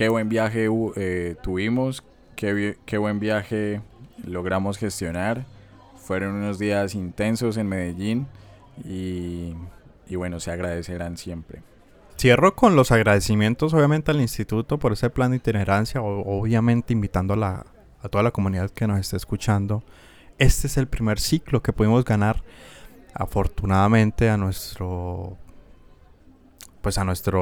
Qué 0.00 0.08
buen 0.08 0.30
viaje 0.30 0.66
eh, 0.96 1.36
tuvimos, 1.42 2.02
qué, 2.34 2.78
qué 2.86 2.96
buen 2.96 3.20
viaje 3.20 3.82
logramos 4.26 4.78
gestionar. 4.78 5.44
Fueron 5.98 6.36
unos 6.36 6.58
días 6.58 6.94
intensos 6.94 7.58
en 7.58 7.68
Medellín 7.68 8.26
y, 8.82 9.52
y 10.08 10.16
bueno, 10.16 10.40
se 10.40 10.52
agradecerán 10.52 11.18
siempre. 11.18 11.60
Cierro 12.18 12.56
con 12.56 12.76
los 12.76 12.92
agradecimientos 12.92 13.74
obviamente 13.74 14.10
al 14.10 14.22
instituto 14.22 14.78
por 14.78 14.94
ese 14.94 15.10
plan 15.10 15.32
de 15.32 15.36
itinerancia, 15.36 16.00
obviamente 16.00 16.94
invitando 16.94 17.34
a, 17.34 17.36
la, 17.36 17.66
a 18.02 18.08
toda 18.08 18.24
la 18.24 18.30
comunidad 18.30 18.70
que 18.70 18.86
nos 18.86 19.00
esté 19.00 19.18
escuchando. 19.18 19.82
Este 20.38 20.66
es 20.66 20.78
el 20.78 20.88
primer 20.88 21.20
ciclo 21.20 21.62
que 21.62 21.74
pudimos 21.74 22.06
ganar 22.06 22.42
afortunadamente 23.12 24.30
a 24.30 24.38
nuestro 24.38 25.36
pues 26.80 26.96
a 26.96 27.04
nuestra 27.04 27.38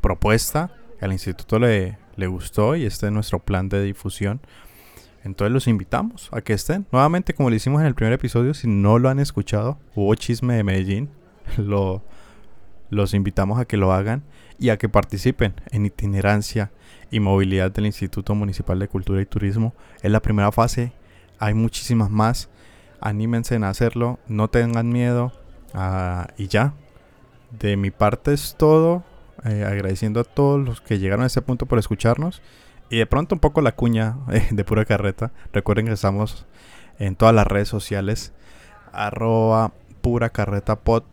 propuesta 0.00 0.70
al 1.04 1.12
instituto 1.12 1.58
le, 1.58 1.98
le 2.16 2.26
gustó 2.26 2.76
y 2.76 2.84
este 2.84 3.06
es 3.06 3.12
nuestro 3.12 3.38
plan 3.38 3.68
de 3.68 3.82
difusión 3.82 4.40
entonces 5.24 5.52
los 5.52 5.68
invitamos 5.68 6.28
a 6.32 6.40
que 6.40 6.52
estén. 6.52 6.86
Nuevamente, 6.90 7.34
como 7.34 7.50
lo 7.50 7.56
hicimos 7.56 7.80
en 7.80 7.86
el 7.86 7.94
primer 7.94 8.12
episodio, 8.12 8.54
si 8.54 8.66
no 8.66 8.98
lo 8.98 9.08
han 9.08 9.20
escuchado, 9.20 9.78
hubo 9.94 10.14
chisme 10.14 10.54
de 10.54 10.64
Medellín. 10.64 11.10
Lo, 11.58 12.02
los 12.88 13.14
invitamos 13.14 13.58
a 13.58 13.64
que 13.64 13.76
lo 13.76 13.92
hagan 13.92 14.22
y 14.60 14.68
a 14.68 14.76
que 14.76 14.88
participen 14.88 15.54
en 15.72 15.86
itinerancia 15.86 16.70
y 17.10 17.18
movilidad 17.18 17.72
del 17.72 17.86
Instituto 17.86 18.34
Municipal 18.36 18.78
de 18.78 18.86
Cultura 18.86 19.20
y 19.20 19.26
Turismo. 19.26 19.74
Es 20.02 20.10
la 20.12 20.22
primera 20.22 20.52
fase, 20.52 20.92
hay 21.38 21.54
muchísimas 21.54 22.10
más. 22.10 22.48
Anímense 23.00 23.56
en 23.56 23.64
hacerlo, 23.64 24.20
no 24.28 24.48
tengan 24.48 24.90
miedo. 24.90 25.32
Ah, 25.74 26.28
y 26.36 26.46
ya, 26.46 26.74
de 27.50 27.76
mi 27.76 27.90
parte 27.90 28.32
es 28.32 28.54
todo. 28.56 29.02
Eh, 29.44 29.64
agradeciendo 29.64 30.20
a 30.20 30.24
todos 30.24 30.64
los 30.64 30.80
que 30.80 31.00
llegaron 31.00 31.24
a 31.24 31.26
este 31.26 31.42
punto 31.42 31.66
por 31.66 31.78
escucharnos. 31.78 32.42
Y 32.90 32.98
de 32.98 33.06
pronto 33.06 33.34
un 33.34 33.40
poco 33.40 33.60
la 33.60 33.72
cuña 33.72 34.16
eh, 34.32 34.46
de 34.50 34.64
pura 34.64 34.84
carreta. 34.84 35.32
Recuerden 35.52 35.86
que 35.86 35.92
estamos 35.92 36.46
en 36.98 37.16
todas 37.16 37.34
las 37.34 37.46
redes 37.46 37.68
sociales. 37.68 38.32
Arroba 38.92 39.72
pura 40.00 40.30
carreta 40.30 40.76
pod. 40.80 41.04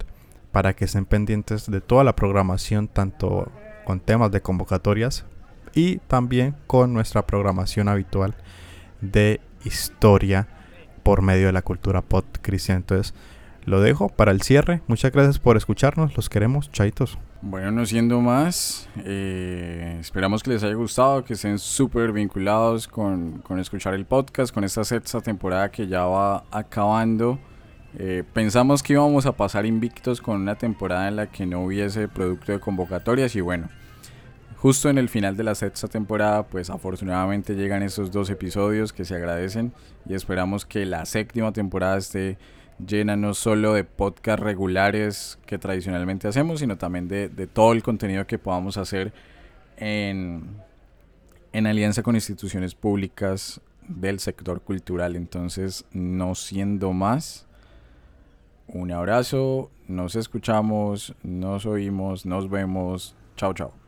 Para 0.51 0.73
que 0.73 0.85
estén 0.85 1.05
pendientes 1.05 1.69
de 1.69 1.81
toda 1.81 2.03
la 2.03 2.15
programación. 2.15 2.87
Tanto 2.87 3.51
con 3.85 3.99
temas 3.99 4.31
de 4.31 4.41
convocatorias. 4.41 5.25
Y 5.73 5.97
también 5.97 6.55
con 6.67 6.93
nuestra 6.93 7.25
programación 7.25 7.87
habitual 7.87 8.35
de 9.01 9.39
historia 9.63 10.47
por 11.03 11.21
medio 11.21 11.47
de 11.47 11.53
la 11.53 11.61
cultura 11.61 12.01
pod 12.01 12.25
cristiana. 12.41 12.79
Entonces 12.79 13.13
lo 13.63 13.81
dejo 13.81 14.09
para 14.09 14.31
el 14.31 14.41
cierre. 14.41 14.81
Muchas 14.87 15.11
gracias 15.11 15.39
por 15.39 15.57
escucharnos. 15.57 16.15
Los 16.15 16.29
queremos. 16.29 16.71
Chaitos. 16.71 17.17
Bueno, 17.41 17.71
no 17.71 17.85
siendo 17.85 18.19
más, 18.19 18.89
eh, 19.05 19.95
esperamos 20.01 20.43
que 20.43 20.49
les 20.49 20.61
haya 20.61 20.73
gustado, 20.73 21.23
que 21.23 21.35
estén 21.35 21.57
súper 21.57 22.11
vinculados 22.11 22.85
con, 22.85 23.41
escuchar 23.57 23.93
el 23.93 24.05
podcast, 24.05 24.53
con 24.53 24.65
esta 24.65 24.83
sexta 24.83 25.21
temporada 25.21 25.71
que 25.71 25.87
ya 25.87 26.03
va 26.03 26.43
acabando. 26.51 27.39
Eh, 27.97 28.25
pensamos 28.33 28.83
que 28.83 28.91
íbamos 28.91 29.25
a 29.25 29.31
pasar 29.31 29.65
invictos 29.65 30.19
con 30.19 30.41
una 30.41 30.55
temporada 30.55 31.07
en 31.07 31.15
la 31.15 31.27
que 31.27 31.45
no 31.45 31.63
hubiese 31.63 32.09
producto 32.09 32.51
de 32.51 32.59
convocatorias 32.59 33.33
y 33.37 33.39
bueno, 33.39 33.69
justo 34.57 34.89
en 34.89 34.97
el 34.97 35.07
final 35.07 35.37
de 35.37 35.45
la 35.45 35.55
sexta 35.55 35.87
temporada, 35.87 36.43
pues 36.43 36.69
afortunadamente 36.69 37.55
llegan 37.55 37.83
esos 37.83 38.11
dos 38.11 38.29
episodios 38.29 38.91
que 38.91 39.05
se 39.05 39.15
agradecen 39.15 39.71
y 40.05 40.13
esperamos 40.13 40.65
que 40.65 40.85
la 40.85 41.05
séptima 41.05 41.53
temporada 41.53 41.99
esté 41.99 42.37
llena 42.85 43.15
no 43.15 43.33
solo 43.33 43.73
de 43.73 43.83
podcast 43.83 44.39
regulares 44.39 45.39
que 45.45 45.57
tradicionalmente 45.57 46.27
hacemos, 46.27 46.59
sino 46.59 46.77
también 46.77 47.07
de, 47.07 47.29
todo 47.47 47.73
el 47.73 47.83
contenido 47.83 48.25
que 48.25 48.39
podamos 48.39 48.77
hacer 48.77 49.13
en, 49.77 50.43
en 51.53 51.67
alianza 51.67 52.03
con 52.03 52.15
instituciones 52.15 52.75
públicas 52.75 53.61
del 53.87 54.19
sector 54.19 54.61
cultural. 54.61 55.15
Entonces, 55.15 55.85
no 55.91 56.35
siendo 56.35 56.93
más, 56.93 57.45
un 58.67 58.91
abrazo, 58.91 59.71
nos 59.87 60.15
escuchamos, 60.15 61.15
nos 61.23 61.65
oímos, 61.65 62.25
nos 62.25 62.49
vemos. 62.49 63.15
Chao, 63.35 63.53
chao. 63.53 63.78